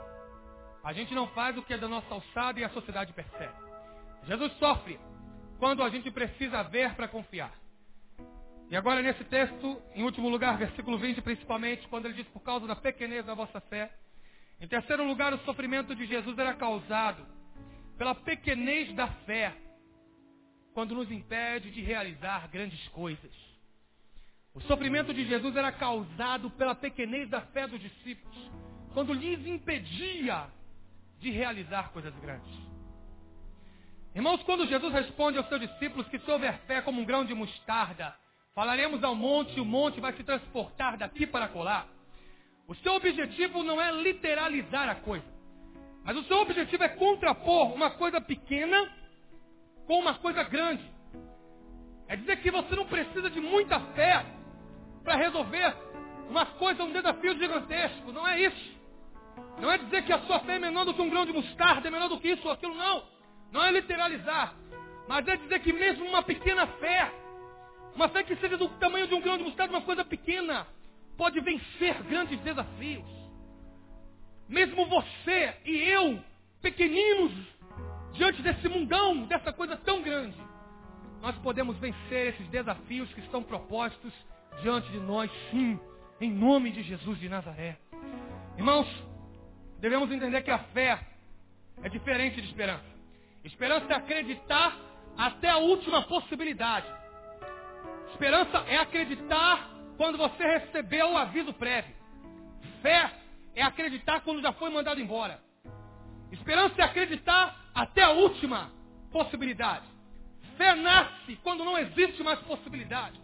[0.84, 3.54] a gente não faz o que é da nossa alçada e a sociedade percebe.
[4.24, 5.00] Jesus sofre
[5.58, 7.52] quando a gente precisa ver para confiar.
[8.70, 12.68] E agora nesse texto, em último lugar, versículo 20 principalmente, quando ele diz por causa
[12.68, 13.92] da pequenez da vossa fé.
[14.60, 17.26] Em terceiro lugar, o sofrimento de Jesus era causado
[17.98, 19.52] pela pequenez da fé
[20.72, 23.32] quando nos impede de realizar grandes coisas.
[24.54, 28.50] O sofrimento de Jesus era causado pela pequenez da fé dos discípulos,
[28.94, 30.46] quando lhes impedia
[31.18, 32.52] de realizar coisas grandes.
[34.14, 37.34] Irmãos, quando Jesus responde aos seus discípulos que se houver fé como um grão de
[37.34, 38.14] mostarda,
[38.54, 41.86] falaremos ao monte e o monte vai se transportar daqui para colar.
[42.66, 45.26] O seu objetivo não é literalizar a coisa,
[46.04, 48.88] mas o seu objetivo é contrapor uma coisa pequena
[49.86, 50.84] com uma coisa grande.
[52.08, 54.24] É dizer que você não precisa de muita fé
[55.04, 55.74] para resolver
[56.28, 58.12] uma coisa, um desafio gigantesco.
[58.12, 58.80] Não é isso.
[59.58, 61.88] Não é dizer que a sua fé é menor do que um grão de mostarda,
[61.88, 63.04] é menor do que isso ou aquilo, não.
[63.52, 64.54] Não é literalizar.
[65.08, 67.12] Mas é dizer que mesmo uma pequena fé,
[68.00, 70.66] uma fé que seja do tamanho de um grão de mostarda, uma coisa pequena,
[71.18, 73.04] pode vencer grandes desafios.
[74.48, 76.18] Mesmo você e eu,
[76.62, 77.30] pequeninos,
[78.14, 80.38] diante desse mundão, dessa coisa tão grande,
[81.20, 84.14] nós podemos vencer esses desafios que estão propostos
[84.62, 85.78] diante de nós, sim,
[86.22, 87.76] em nome de Jesus de Nazaré.
[88.56, 88.88] Irmãos,
[89.78, 90.98] devemos entender que a fé
[91.82, 92.90] é diferente de esperança.
[93.44, 94.74] Esperança é acreditar
[95.18, 96.99] até a última possibilidade.
[98.10, 101.94] Esperança é acreditar quando você recebeu o aviso prévio.
[102.82, 103.10] Fé
[103.54, 105.40] é acreditar quando já foi mandado embora.
[106.32, 108.70] Esperança é acreditar até a última
[109.10, 109.84] possibilidade.
[110.56, 113.20] Fé nasce quando não existe mais possibilidade.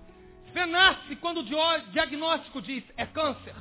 [0.52, 3.54] Fé nasce quando o diagnóstico diz é câncer.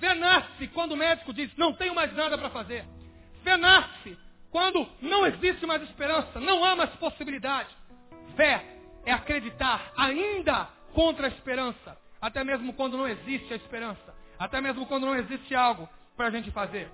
[0.00, 2.84] Fé nasce quando o médico diz não tenho mais nada para fazer.
[3.42, 4.18] Fé nasce
[4.50, 7.70] quando não existe mais esperança, não há mais possibilidade.
[8.36, 8.73] Fé
[9.04, 14.86] é acreditar ainda contra a esperança, até mesmo quando não existe a esperança, até mesmo
[14.86, 16.90] quando não existe algo para a gente fazer.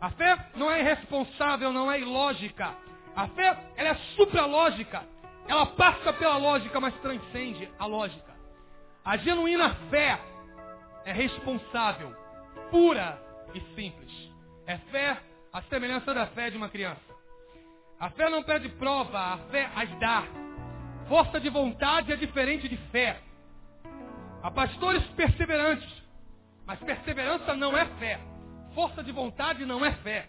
[0.00, 2.74] A fé não é irresponsável, não é ilógica.
[3.16, 5.02] A fé ela é supralógica.
[5.48, 8.32] Ela passa pela lógica, mas transcende a lógica.
[9.04, 10.20] A genuína fé
[11.04, 12.14] é responsável,
[12.70, 13.18] pura
[13.54, 14.12] e simples.
[14.66, 15.18] É fé
[15.52, 17.00] a semelhança da fé de uma criança.
[17.98, 20.24] A fé não pede prova, a fé as dá.
[21.08, 23.18] Força de vontade é diferente de fé.
[24.42, 25.88] Há pastores perseverantes,
[26.66, 28.20] mas perseverança não é fé.
[28.74, 30.28] Força de vontade não é fé.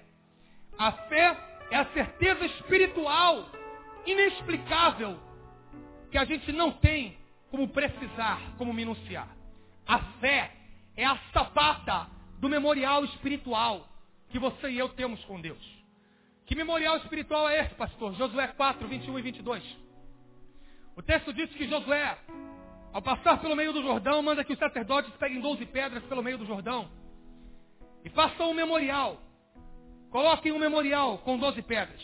[0.78, 1.38] A fé
[1.70, 3.50] é a certeza espiritual,
[4.06, 5.20] inexplicável,
[6.10, 7.18] que a gente não tem
[7.52, 9.28] como precisar, como minuciar.
[9.86, 10.52] A fé
[10.96, 12.08] é a sapata
[12.40, 13.86] do memorial espiritual
[14.30, 15.62] que você e eu temos com Deus.
[16.46, 18.16] Que memorial espiritual é esse, pastor?
[18.16, 19.89] Josué 4, 21 e 22.
[21.00, 22.18] O texto diz que Josué,
[22.92, 26.38] ao passar pelo meio do Jordão, manda que os sacerdotes peguem 12 pedras pelo meio
[26.38, 26.90] do Jordão
[28.04, 29.18] e façam um memorial.
[30.12, 32.02] Coloquem um memorial com 12 pedras.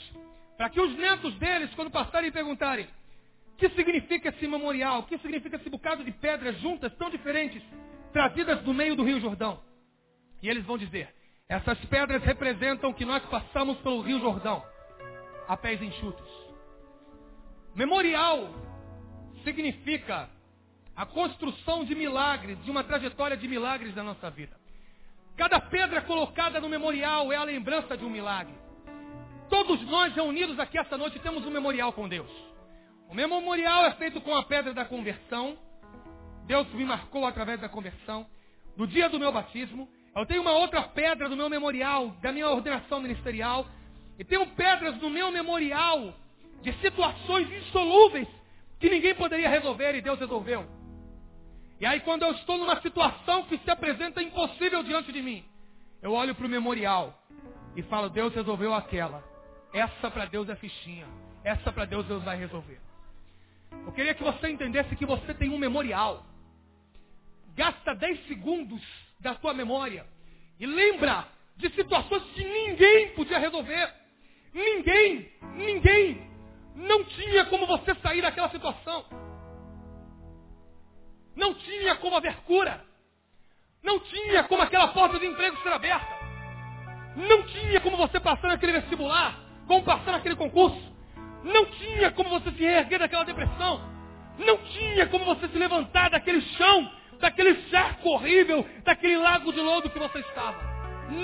[0.56, 2.88] Para que os netos deles, quando passarem e perguntarem,
[3.52, 5.02] o que significa esse memorial?
[5.02, 7.62] O que significa esse bocado de pedras juntas, tão diferentes,
[8.14, 9.60] trazidas do meio do Rio Jordão?
[10.42, 11.14] E eles vão dizer:
[11.50, 14.64] essas pedras representam que nós passamos pelo Rio Jordão
[15.50, 16.46] a pés enxutos.
[17.76, 18.65] Memorial
[19.46, 20.28] significa
[20.96, 24.58] a construção de milagres, de uma trajetória de milagres da nossa vida.
[25.38, 28.54] Cada pedra colocada no memorial é a lembrança de um milagre.
[29.50, 32.32] Todos nós reunidos aqui esta noite temos um memorial com Deus.
[33.10, 35.58] O meu memorial é feito com a pedra da conversão.
[36.48, 38.26] Deus me marcou através da conversão.
[38.76, 42.50] No dia do meu batismo, eu tenho uma outra pedra do meu memorial, da minha
[42.50, 43.68] ordenação ministerial.
[44.18, 46.14] E tenho pedras no meu memorial
[46.62, 48.28] de situações insolúveis
[48.86, 50.64] que ninguém poderia resolver e Deus resolveu.
[51.80, 55.44] E aí, quando eu estou numa situação que se apresenta impossível diante de mim,
[56.04, 57.20] eu olho para o memorial
[57.76, 59.24] e falo: Deus resolveu aquela.
[59.74, 61.08] Essa para Deus é fichinha.
[61.44, 62.80] Essa para Deus Deus vai resolver.
[63.72, 66.24] Eu queria que você entendesse que você tem um memorial.
[67.56, 68.84] Gasta 10 segundos
[69.20, 70.06] da tua memória
[70.60, 71.28] e lembra
[71.58, 73.92] de situações que ninguém podia resolver.
[74.54, 76.35] Ninguém, ninguém
[76.76, 79.06] não tinha como você sair daquela situação.
[81.36, 82.84] Não tinha como haver cura.
[83.82, 86.16] Não tinha como aquela porta de emprego ser aberta.
[87.16, 90.94] Não tinha como você passar naquele vestibular, como passar naquele concurso.
[91.44, 93.80] Não tinha como você se reerguer daquela depressão.
[94.38, 99.90] Não tinha como você se levantar daquele chão, daquele cerco horrível, daquele lago de lodo
[99.90, 100.58] que você estava.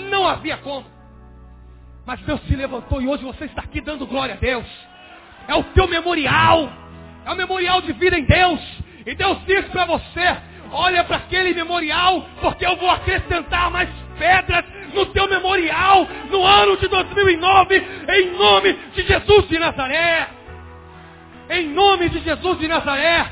[0.09, 0.85] Não havia como.
[2.05, 4.90] Mas Deus se levantou e hoje você está aqui dando glória a Deus.
[5.51, 6.71] É o teu memorial.
[7.25, 8.61] É o memorial de vida em Deus.
[9.05, 10.37] E Deus diz para você,
[10.71, 16.77] olha para aquele memorial, porque eu vou acrescentar mais pedras no teu memorial no ano
[16.77, 17.75] de 2009,
[18.09, 20.29] em nome de Jesus de Nazaré.
[21.49, 23.29] Em nome de Jesus de Nazaré,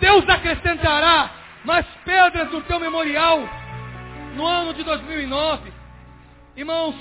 [0.00, 1.30] Deus acrescentará
[1.64, 3.48] mais pedras no teu memorial
[4.34, 5.72] no ano de 2009.
[6.56, 6.96] Irmãos,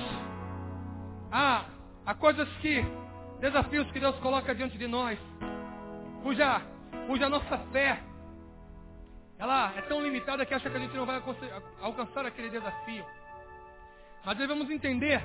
[1.32, 1.64] há,
[2.06, 2.86] há coisas que,
[3.42, 5.20] desafios que Deus coloca diante de nós,
[6.22, 6.62] cuja,
[7.08, 8.00] cuja nossa fé,
[9.40, 11.22] ela é tão limitada que acha que a gente não vai
[11.82, 13.04] alcançar aquele desafio.
[14.24, 15.20] Mas devemos entender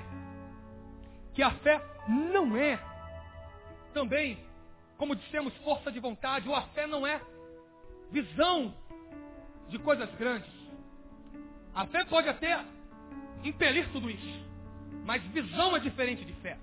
[1.34, 2.80] que a fé não é
[3.92, 4.42] também,
[4.96, 7.20] como dissemos, força de vontade, ou a fé não é
[8.10, 8.74] visão
[9.68, 10.50] de coisas grandes.
[11.74, 12.64] A fé pode até
[13.44, 14.46] impelir tudo isso,
[15.04, 16.56] mas visão é diferente de fé.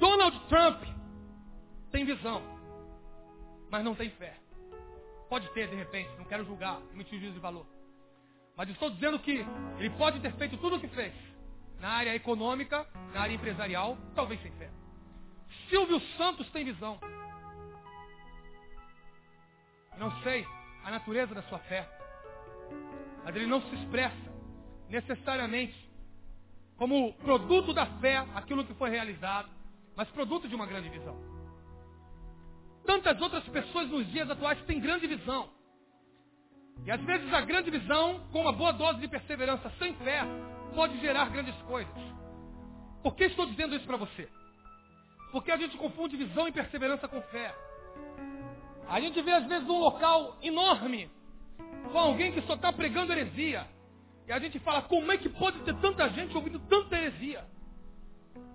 [0.00, 0.82] Donald Trump
[1.92, 2.42] tem visão,
[3.70, 4.34] mas não tem fé.
[5.28, 7.66] Pode ter, de repente, não quero julgar, emitir juízo de valor.
[8.56, 9.44] Mas estou dizendo que
[9.78, 11.14] ele pode ter feito tudo o que fez.
[11.78, 14.70] Na área econômica, na área empresarial, talvez sem fé.
[15.68, 16.98] Silvio Santos tem visão.
[19.98, 20.46] Não sei
[20.82, 21.86] a natureza da sua fé.
[23.22, 24.30] Mas ele não se expressa
[24.88, 25.90] necessariamente
[26.76, 29.59] como produto da fé, aquilo que foi realizado,
[30.00, 31.14] mas produto de uma grande visão.
[32.86, 35.50] Tantas outras pessoas nos dias atuais têm grande visão.
[36.86, 40.22] E às vezes a grande visão, com uma boa dose de perseverança sem fé,
[40.74, 41.92] pode gerar grandes coisas.
[43.02, 44.26] Por que estou dizendo isso para você?
[45.32, 47.54] Porque a gente confunde visão e perseverança com fé.
[48.88, 51.10] A gente vê às vezes um local enorme
[51.92, 53.68] com alguém que só está pregando heresia.
[54.26, 57.44] E a gente fala, como é que pode ter tanta gente ouvindo tanta heresia?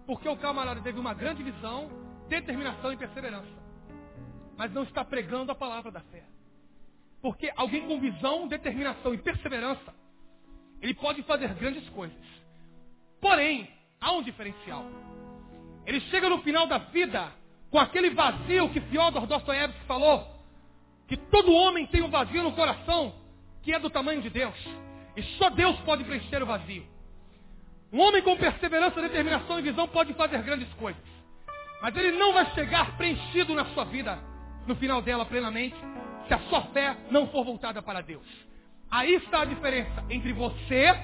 [0.05, 1.89] Porque o camarada teve uma grande visão,
[2.27, 3.65] determinação e perseverança.
[4.57, 6.23] Mas não está pregando a palavra da fé.
[7.21, 9.93] Porque alguém com visão, determinação e perseverança,
[10.81, 12.17] ele pode fazer grandes coisas.
[13.19, 13.67] Porém,
[13.99, 14.85] há um diferencial.
[15.85, 17.31] Ele chega no final da vida
[17.71, 20.25] com aquele vazio que Fyodor Dostoiévski falou,
[21.07, 23.13] que todo homem tem um vazio no coração
[23.61, 24.55] que é do tamanho de Deus.
[25.17, 26.85] E só Deus pode preencher o vazio.
[27.91, 31.01] Um homem com perseverança, determinação e visão pode fazer grandes coisas.
[31.81, 34.17] Mas ele não vai chegar preenchido na sua vida,
[34.65, 35.75] no final dela plenamente,
[36.27, 38.25] se a sua fé não for voltada para Deus.
[38.89, 40.95] Aí está a diferença entre você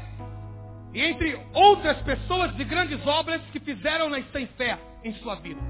[0.93, 5.61] e entre outras pessoas de grandes obras que fizeram na sem fé em sua vida.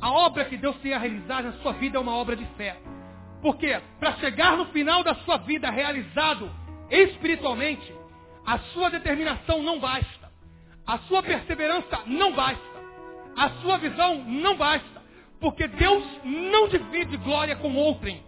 [0.00, 2.76] A obra que Deus tem a realizar na sua vida é uma obra de fé.
[3.40, 6.50] Porque para chegar no final da sua vida realizado
[6.90, 7.92] espiritualmente,
[8.44, 10.21] a sua determinação não basta.
[10.86, 12.72] A sua perseverança não basta.
[13.36, 15.02] A sua visão não basta.
[15.40, 18.22] Porque Deus não divide glória com outrem.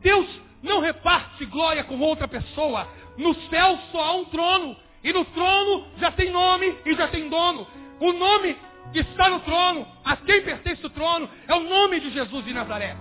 [0.00, 0.26] Deus
[0.62, 2.88] não reparte glória com outra pessoa.
[3.16, 4.76] No céu só há um trono.
[5.02, 7.66] E no trono já tem nome e já tem dono.
[8.00, 8.56] O nome
[8.92, 12.52] que está no trono, a quem pertence o trono, é o nome de Jesus de
[12.52, 12.96] Nazaré.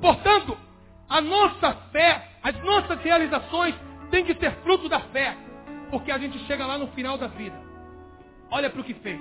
[0.00, 0.56] Portanto,
[1.08, 3.74] a nossa fé, as nossas realizações
[4.10, 5.36] têm que ser fruto da fé.
[5.90, 7.71] Porque a gente chega lá no final da vida.
[8.52, 9.18] Olha para o que fez.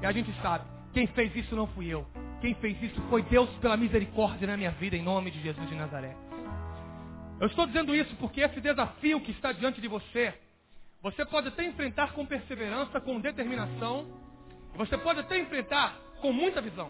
[0.00, 2.06] E a gente sabe, quem fez isso não fui eu.
[2.40, 5.74] Quem fez isso foi Deus pela misericórdia na minha vida, em nome de Jesus de
[5.74, 6.16] Nazaré.
[7.40, 10.32] Eu estou dizendo isso porque esse desafio que está diante de você,
[11.02, 14.06] você pode até enfrentar com perseverança, com determinação,
[14.76, 16.88] você pode até enfrentar com muita visão.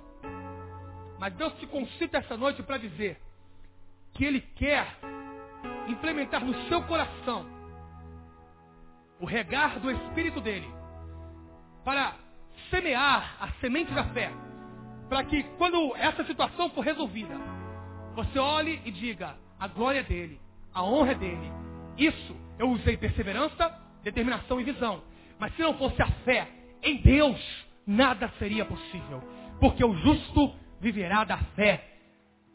[1.18, 3.18] Mas Deus te concita essa noite para dizer
[4.12, 4.95] que Ele quer
[5.89, 7.47] implementar no seu coração
[9.18, 10.78] o regar do Espírito dele
[11.85, 12.14] para
[12.70, 14.31] semear a semente da fé,
[15.09, 17.35] para que quando essa situação for resolvida,
[18.14, 20.41] você olhe e diga, a glória é dele,
[20.74, 21.53] a honra é dele.
[21.97, 25.03] Isso eu usei perseverança, determinação e visão.
[25.39, 26.49] Mas se não fosse a fé
[26.83, 27.41] em Deus,
[27.87, 29.22] nada seria possível.
[29.61, 31.85] Porque o justo viverá da fé.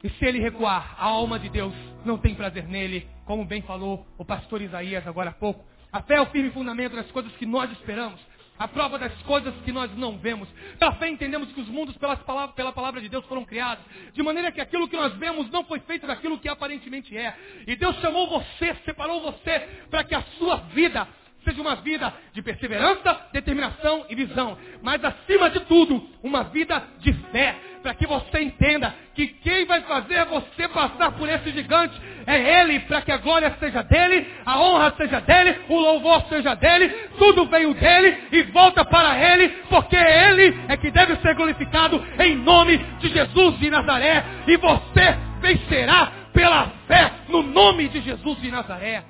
[0.03, 1.73] E se ele recuar, a alma de Deus
[2.05, 5.63] não tem prazer nele, como bem falou o pastor Isaías agora há pouco.
[5.91, 8.19] A fé é o firme fundamento das coisas que nós esperamos
[8.57, 10.47] a prova das coisas que nós não vemos.
[10.77, 13.83] Pela fé entendemos que os mundos pelas palavras, pela palavra de Deus foram criados,
[14.13, 17.35] de maneira que aquilo que nós vemos não foi feito daquilo que aparentemente é.
[17.67, 21.07] E Deus chamou você, separou você, para que a sua vida
[21.43, 24.57] seja uma vida de perseverança, determinação e visão.
[24.81, 29.81] Mas acima de tudo, uma vida de fé para que você entenda que quem vai
[29.81, 31.93] fazer você passar por esse gigante
[32.25, 36.55] é Ele, para que a glória seja dele, a honra seja dele, o louvor seja
[36.55, 42.01] dele, tudo veio dele e volta para Ele, porque Ele é que deve ser glorificado
[42.19, 48.41] em nome de Jesus de Nazaré, e você vencerá pela fé no nome de Jesus
[48.41, 49.03] de Nazaré.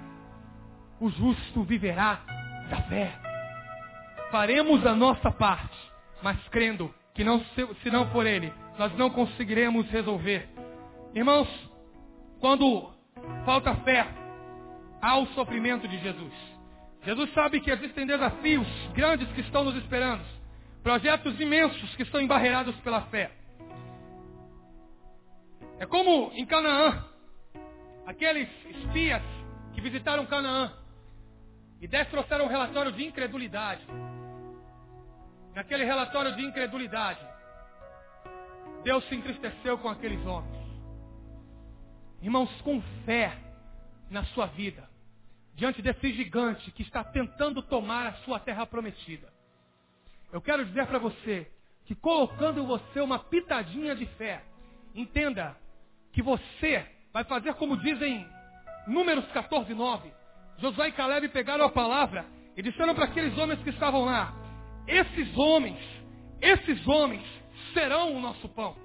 [1.00, 2.20] O justo viverá
[2.70, 3.12] da fé.
[4.32, 5.78] Faremos a nossa parte,
[6.24, 7.40] mas crendo que não,
[7.84, 10.50] se não for Ele, nós não conseguiremos resolver.
[11.14, 11.48] Irmãos,
[12.40, 12.92] quando
[13.46, 14.08] falta fé,
[15.02, 16.34] há o sofrimento de Jesus.
[17.04, 20.24] Jesus sabe que existem desafios grandes que estão nos esperando,
[20.82, 23.32] projetos imensos que estão embarreirados pela fé.
[25.80, 27.04] É como em Canaã,
[28.06, 29.22] aqueles espias
[29.74, 30.72] que visitaram Canaã
[31.82, 33.82] e dez um relatório de incredulidade.
[35.54, 37.20] Naquele relatório de incredulidade,
[38.84, 40.64] Deus se entristeceu com aqueles homens.
[42.22, 43.38] Irmãos, com fé
[44.10, 44.88] na sua vida,
[45.56, 49.32] diante desse gigante que está tentando tomar a sua terra prometida.
[50.32, 51.50] Eu quero dizer para você
[51.86, 54.44] que colocando em você uma pitadinha de fé,
[54.96, 55.58] entenda
[56.12, 58.28] que você vai fazer como dizem
[58.88, 60.12] Números 14, 9.
[60.58, 62.26] Josué e Caleb pegaram a palavra
[62.56, 64.34] e disseram para aqueles homens que estavam lá:
[64.88, 65.80] Esses homens,
[66.42, 67.24] esses homens
[67.74, 68.76] serão o nosso pão.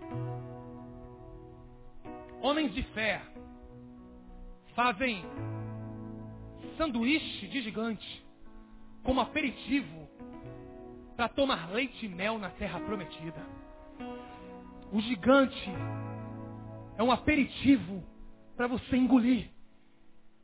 [2.40, 3.20] Homens de fé
[4.74, 5.24] fazem
[6.76, 8.24] sanduíche de gigante
[9.02, 10.08] como aperitivo
[11.16, 13.44] para tomar leite e mel na terra prometida.
[14.92, 15.70] O gigante
[16.96, 18.04] é um aperitivo
[18.56, 19.50] para você engolir,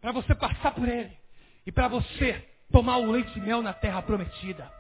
[0.00, 1.16] para você passar por ele
[1.64, 4.70] e para você tomar o leite e mel na terra prometida.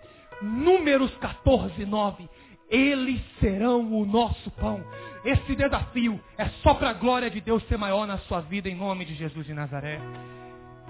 [0.42, 2.28] Números 14, 9.
[2.68, 4.82] Eles serão o nosso pão.
[5.24, 8.74] Esse desafio é só para a glória de Deus ser maior na sua vida, em
[8.74, 10.00] nome de Jesus de Nazaré.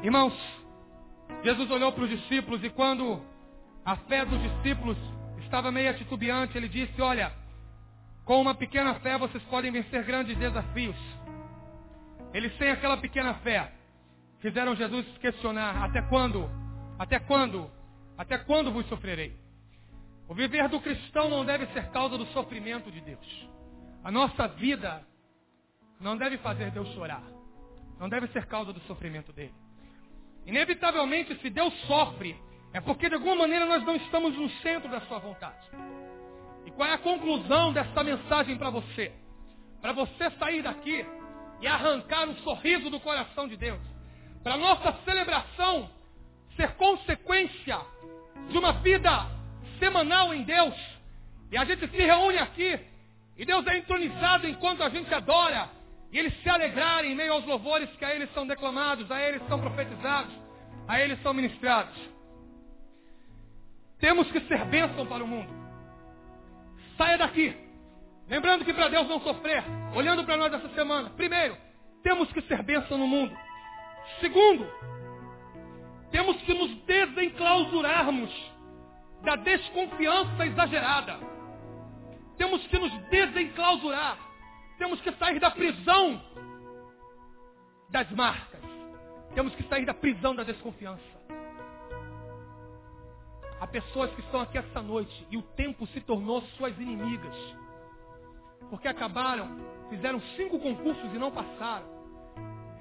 [0.02, 0.34] Irmãos,
[1.42, 3.22] Jesus olhou para os discípulos e quando
[3.84, 4.96] a fé dos discípulos
[5.40, 7.32] estava meio titubeante, ele disse: Olha,
[8.24, 10.96] com uma pequena fé vocês podem vencer grandes desafios.
[12.32, 13.70] Eles têm aquela pequena fé.
[14.40, 16.50] Fizeram Jesus questionar: Até quando?
[16.98, 17.70] Até quando?
[18.16, 19.43] Até quando vos sofrerei?
[20.28, 23.48] O viver do cristão não deve ser causa do sofrimento de Deus.
[24.02, 25.04] A nossa vida
[26.00, 27.22] não deve fazer Deus chorar.
[27.98, 29.54] Não deve ser causa do sofrimento dele.
[30.46, 32.36] Inevitavelmente, se Deus sofre,
[32.72, 35.66] é porque de alguma maneira nós não estamos no centro da sua vontade.
[36.66, 39.12] E qual é a conclusão desta mensagem para você?
[39.80, 41.06] Para você sair daqui
[41.60, 43.80] e arrancar um sorriso do coração de Deus.
[44.42, 45.90] Para nossa celebração
[46.56, 47.80] ser consequência
[48.48, 49.33] de uma vida
[49.84, 50.74] semanal em Deus.
[51.52, 52.80] E a gente se reúne aqui.
[53.36, 55.68] E Deus é entronizado enquanto a gente adora.
[56.10, 59.42] E eles se alegrarem em meio aos louvores que a eles são declamados, a eles
[59.48, 60.32] são profetizados,
[60.88, 61.94] a eles são ministrados.
[63.98, 65.52] Temos que ser bênção para o mundo.
[66.96, 67.54] Saia daqui.
[68.28, 69.62] Lembrando que para Deus não sofrer,
[69.94, 71.10] olhando para nós essa semana.
[71.10, 71.56] Primeiro,
[72.02, 73.36] temos que ser bênção no mundo.
[74.20, 74.66] Segundo,
[76.10, 78.53] temos que nos desenclausurarmos
[79.24, 81.18] da desconfiança exagerada.
[82.36, 84.18] Temos que nos desenclausurar.
[84.78, 86.20] Temos que sair da prisão
[87.88, 88.60] das marcas.
[89.34, 91.02] Temos que sair da prisão da desconfiança.
[93.60, 97.34] Há pessoas que estão aqui essa noite e o tempo se tornou suas inimigas.
[98.68, 99.48] Porque acabaram,
[99.88, 101.86] fizeram cinco concursos e não passaram.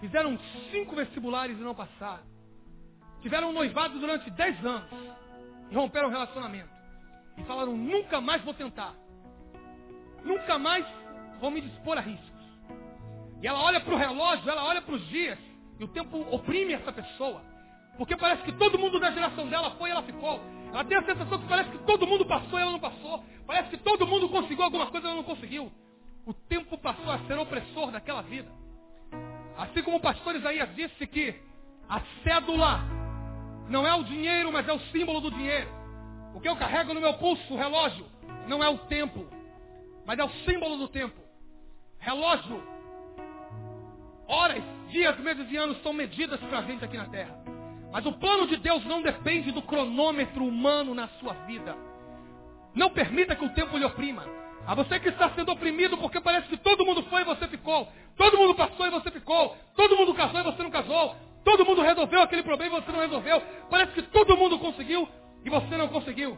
[0.02, 0.38] Fizeram
[0.72, 2.24] cinco vestibulares e não passaram.
[3.22, 4.90] Tiveram noivado durante dez anos
[5.70, 6.70] e romperam o relacionamento.
[7.38, 8.94] E falaram, nunca mais vou tentar.
[10.24, 10.86] Nunca mais
[11.40, 12.34] vou me dispor a riscos.
[13.42, 15.38] E ela olha para o relógio, ela olha para os dias,
[15.80, 17.42] e o tempo oprime essa pessoa.
[17.98, 20.40] Porque parece que todo mundo da geração dela foi e ela ficou.
[20.72, 23.24] Ela tem a sensação que parece que todo mundo passou e ela não passou.
[23.46, 25.72] Parece que todo mundo conseguiu alguma coisa e ela não conseguiu.
[26.26, 28.50] O tempo passou a ser opressor daquela vida.
[29.58, 31.36] Assim como o pastor Isaías disse que
[31.88, 32.80] a cédula
[33.70, 35.70] não é o dinheiro, mas é o símbolo do dinheiro.
[36.34, 38.06] O que eu carrego no meu pulso, o relógio,
[38.48, 39.26] não é o tempo,
[40.06, 41.22] mas é o símbolo do tempo.
[42.00, 42.62] Relógio,
[44.28, 47.38] horas, dias, meses e anos são medidas para a gente aqui na Terra.
[47.92, 51.76] Mas o plano de Deus não depende do cronômetro humano na sua vida.
[52.74, 54.26] Não permita que o tempo lhe oprima.
[54.66, 57.88] A você que está sendo oprimido porque parece que todo mundo foi e você ficou.
[58.18, 59.56] Todo mundo passou e você ficou.
[59.76, 61.16] Todo mundo casou e você não casou.
[61.44, 63.42] Todo mundo resolveu aquele problema e você não resolveu.
[63.70, 65.08] Parece que todo mundo conseguiu
[65.44, 66.38] e você não conseguiu.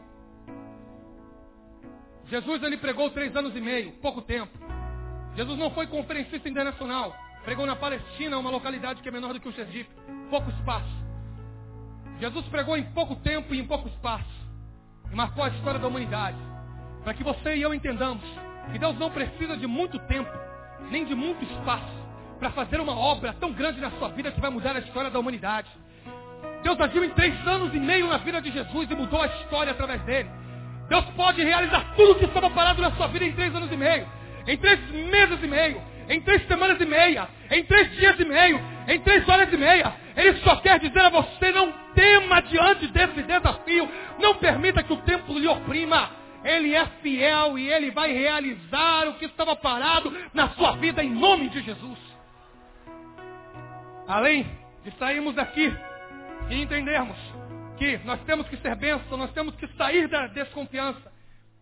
[2.26, 4.52] Jesus ele pregou três anos e meio, pouco tempo.
[5.36, 7.16] Jesus não foi conferencista internacional.
[7.44, 9.90] Pregou na Palestina, uma localidade que é menor do que o Sergipe.
[10.30, 11.06] Pouco espaço.
[12.20, 14.26] Jesus pregou em pouco tempo e em pouco espaço.
[15.12, 16.38] E marcou a história da humanidade.
[17.04, 18.24] Para que você e eu entendamos
[18.72, 20.32] que Deus não precisa de muito tempo,
[20.90, 22.05] nem de muito espaço
[22.40, 25.20] para fazer uma obra tão grande na sua vida que vai mudar a história da
[25.20, 25.70] humanidade.
[26.64, 29.72] Deus agiu em três anos e meio na vida de Jesus e mudou a história
[29.72, 30.30] através dele.
[30.90, 33.78] Deus pode realizar tudo o que estava parado na sua vida em três anos e
[33.78, 34.08] meio.
[34.48, 35.82] Em três meses e meio.
[36.08, 39.94] em três semanas e meia, em três dias e meio, em três horas e meia.
[40.16, 43.90] Ele só quer dizer a você, não tema diante desse desafio.
[44.20, 46.10] Não permita que o tempo lhe oprima.
[46.44, 51.10] Ele é fiel e ele vai realizar o que estava parado na sua vida em
[51.10, 52.15] nome de Jesus.
[54.08, 54.46] Além
[54.84, 55.74] de sairmos daqui
[56.50, 57.18] e entendermos
[57.78, 61.12] que nós temos que ser bênção, nós temos que sair da desconfiança.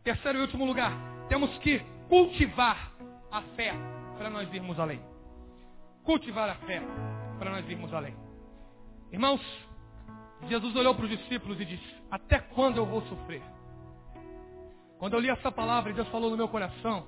[0.03, 0.91] Terceiro e último lugar,
[1.29, 1.79] temos que
[2.09, 2.91] cultivar
[3.31, 3.73] a fé
[4.17, 5.01] para nós irmos além.
[6.03, 6.81] Cultivar a fé
[7.39, 8.15] para nós irmos além.
[9.11, 9.41] Irmãos,
[10.49, 13.41] Jesus olhou para os discípulos e disse: Até quando eu vou sofrer?
[14.99, 17.05] Quando eu li essa palavra e Deus falou no meu coração,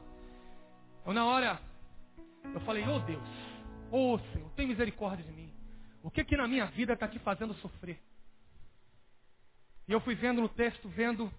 [1.06, 1.60] eu na hora,
[2.54, 3.22] eu falei: Oh Deus,
[3.92, 5.54] oh Senhor, tem misericórdia de mim.
[6.04, 8.00] O que que na minha vida está te fazendo sofrer?
[9.88, 11.32] E eu fui vendo no texto, vendo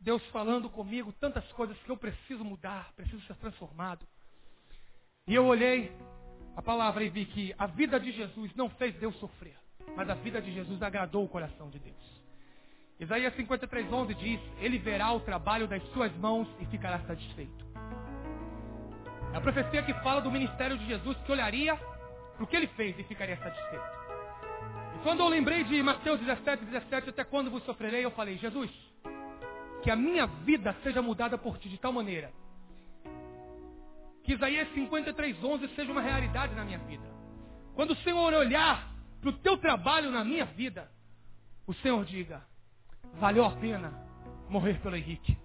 [0.00, 4.06] Deus falando comigo tantas coisas que eu preciso mudar, preciso ser transformado.
[5.26, 5.92] E eu olhei
[6.56, 9.56] a palavra e vi que a vida de Jesus não fez Deus sofrer,
[9.94, 12.20] mas a vida de Jesus agradou o coração de Deus.
[12.98, 17.64] Isaías 53, 11 diz: Ele verá o trabalho das suas mãos e ficará satisfeito.
[19.32, 22.66] É a profecia que fala do ministério de Jesus que olharia para o que ele
[22.68, 23.84] fez e ficaria satisfeito.
[24.96, 28.70] E quando eu lembrei de Mateus 17, 17, até quando vos sofrerei, eu falei: Jesus,
[29.82, 32.30] que a minha vida seja mudada por ti de tal maneira
[34.30, 37.02] que Isaías 53, 11 seja uma realidade na minha vida.
[37.74, 38.88] Quando o Senhor olhar
[39.20, 40.90] para o teu trabalho na minha vida,
[41.66, 42.42] o Senhor diga,
[43.14, 43.92] valeu a pena
[44.48, 45.36] morrer pelo Henrique.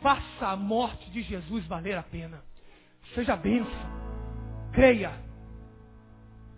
[0.00, 2.42] Faça a morte de Jesus valer a pena.
[3.14, 3.96] Seja benção.
[4.72, 5.12] Creia.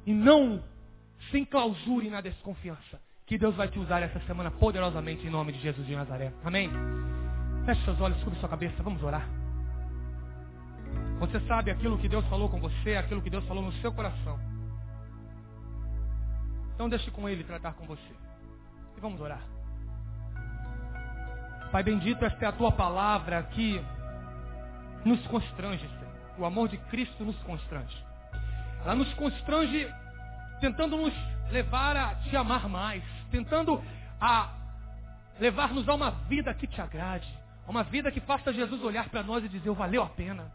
[0.06, 0.62] E não
[1.30, 5.60] se enclausure na desconfiança que Deus vai te usar essa semana poderosamente em nome de
[5.60, 6.32] Jesus de Nazaré.
[6.42, 6.70] Amém?
[7.66, 9.28] Feche seus olhos, cubra sua cabeça, vamos orar.
[11.20, 14.40] Você sabe aquilo que Deus falou com você, aquilo que Deus falou no seu coração.
[16.74, 18.14] Então deixe com Ele tratar com você.
[18.96, 19.42] E vamos orar.
[21.70, 23.78] Pai bendito, esta é a tua palavra que
[25.04, 25.97] nos constrange.
[26.38, 27.96] O amor de Cristo nos constrange.
[28.84, 29.92] Ela nos constrange
[30.60, 31.14] tentando nos
[31.50, 33.82] levar a te amar mais, tentando
[34.20, 34.52] a
[35.40, 37.28] levar-nos a uma vida que te agrade,
[37.66, 40.50] a uma vida que faça Jesus olhar para nós e dizer, valeu a pena.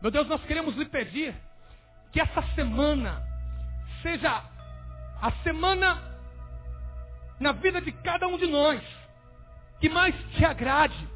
[0.00, 1.34] Meu Deus, nós queremos lhe pedir
[2.12, 3.22] que essa semana
[4.02, 4.44] seja
[5.20, 6.02] a semana
[7.40, 8.80] na vida de cada um de nós
[9.80, 11.08] que mais te agrade,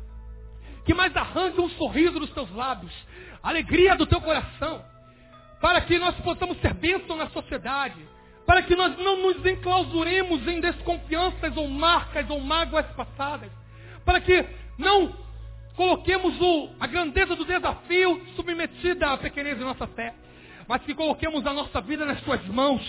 [0.85, 2.93] que mais arranque um sorriso dos teus lábios,
[3.43, 4.85] alegria do teu coração,
[5.61, 7.97] para que nós possamos ser bênção na sociedade,
[8.47, 13.51] para que nós não nos enclausuremos em desconfianças ou marcas ou mágoas passadas,
[14.05, 14.45] para que
[14.79, 15.15] não
[15.77, 20.15] coloquemos o, a grandeza do desafio submetida à pequenez de nossa fé,
[20.69, 22.83] mas que coloquemos a nossa vida nas suas mãos,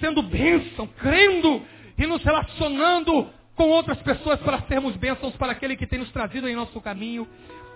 [0.00, 1.62] sendo bênção, crendo
[1.98, 6.48] e nos relacionando com outras pessoas para sermos bênçãos para aquele que tem nos trazido
[6.48, 7.28] em nosso caminho.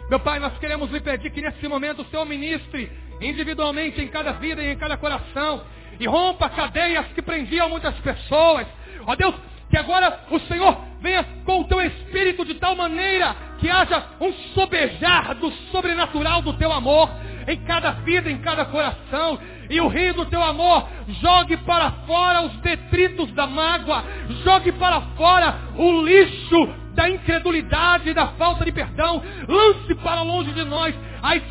[0.08, 4.32] Meu Pai, nós queremos lhe pedir que nesse momento o Senhor ministre individualmente em cada
[4.32, 5.64] vida e em cada coração
[5.98, 8.68] e rompa cadeias que prendiam muitas pessoas.
[9.04, 9.34] Ó Deus,
[9.68, 14.32] que agora o Senhor venha com o teu espírito de tal maneira que haja um
[14.54, 17.10] sobejar do sobrenatural do teu amor
[17.48, 19.40] em cada vida, em cada coração.
[19.68, 20.88] E o rio do teu amor
[21.20, 24.04] jogue para fora os detritos da mágoa,
[24.44, 30.50] jogue para fora o lixo da incredulidade e da falta de perdão, lance para longe
[30.52, 31.42] de nós as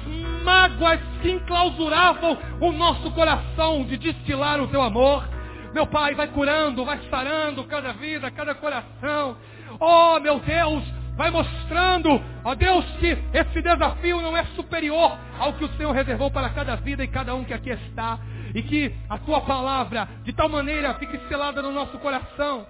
[0.43, 5.23] mágoas que enclausuravam o nosso coração de destilar o teu amor.
[5.71, 9.37] Meu Pai, vai curando, vai sarando cada vida, cada coração.
[9.79, 10.83] Oh, meu Deus,
[11.15, 16.31] vai mostrando, ó Deus, que esse desafio não é superior ao que o Senhor reservou
[16.31, 18.17] para cada vida e cada um que aqui está.
[18.53, 22.65] E que a tua palavra, de tal maneira, fique selada no nosso coração.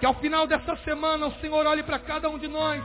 [0.00, 2.82] Que ao final dessa semana o Senhor olhe para cada um de nós.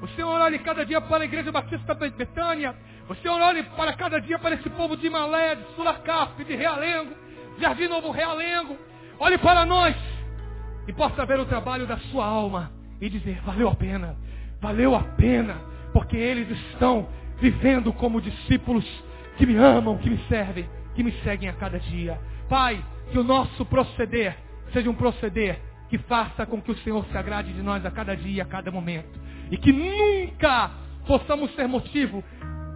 [0.00, 2.74] O Senhor olhe cada dia para a Igreja Batista Betânia
[3.08, 7.12] o Senhor olhe para cada dia para esse povo de Malé, de Sulacaf, de Realengo,
[7.58, 8.76] Jardim Novo Realengo.
[9.18, 9.96] Olhe para nós
[10.86, 14.16] e possa ver o trabalho da sua alma e dizer, valeu a pena,
[14.60, 15.56] valeu a pena,
[15.92, 17.08] porque eles estão
[17.38, 18.86] vivendo como discípulos
[19.36, 22.18] que me amam, que me servem, que me seguem a cada dia.
[22.48, 24.36] Pai, que o nosso proceder
[24.72, 25.60] seja um proceder
[25.92, 28.70] que faça com que o Senhor se agrade de nós a cada dia, a cada
[28.70, 29.20] momento.
[29.50, 30.70] E que nunca
[31.06, 32.24] possamos ser motivo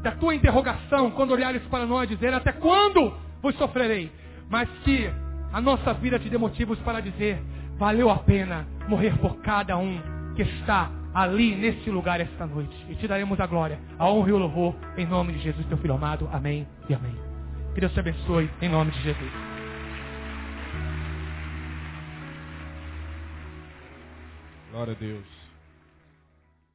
[0.02, 4.12] da tua interrogação, quando olhares para nós, dizer até quando vos sofrerei,
[4.50, 5.10] mas que
[5.50, 7.42] a nossa vida te dê motivos para dizer,
[7.78, 9.98] valeu a pena morrer por cada um
[10.36, 12.76] que está ali, neste lugar, esta noite.
[12.90, 15.78] E te daremos a glória, a honra e o louvor, em nome de Jesus, teu
[15.78, 16.28] Filho amado.
[16.30, 17.16] Amém e amém.
[17.72, 19.45] Que Deus te abençoe, em nome de Jesus.
[24.76, 25.35] Glória a Deus.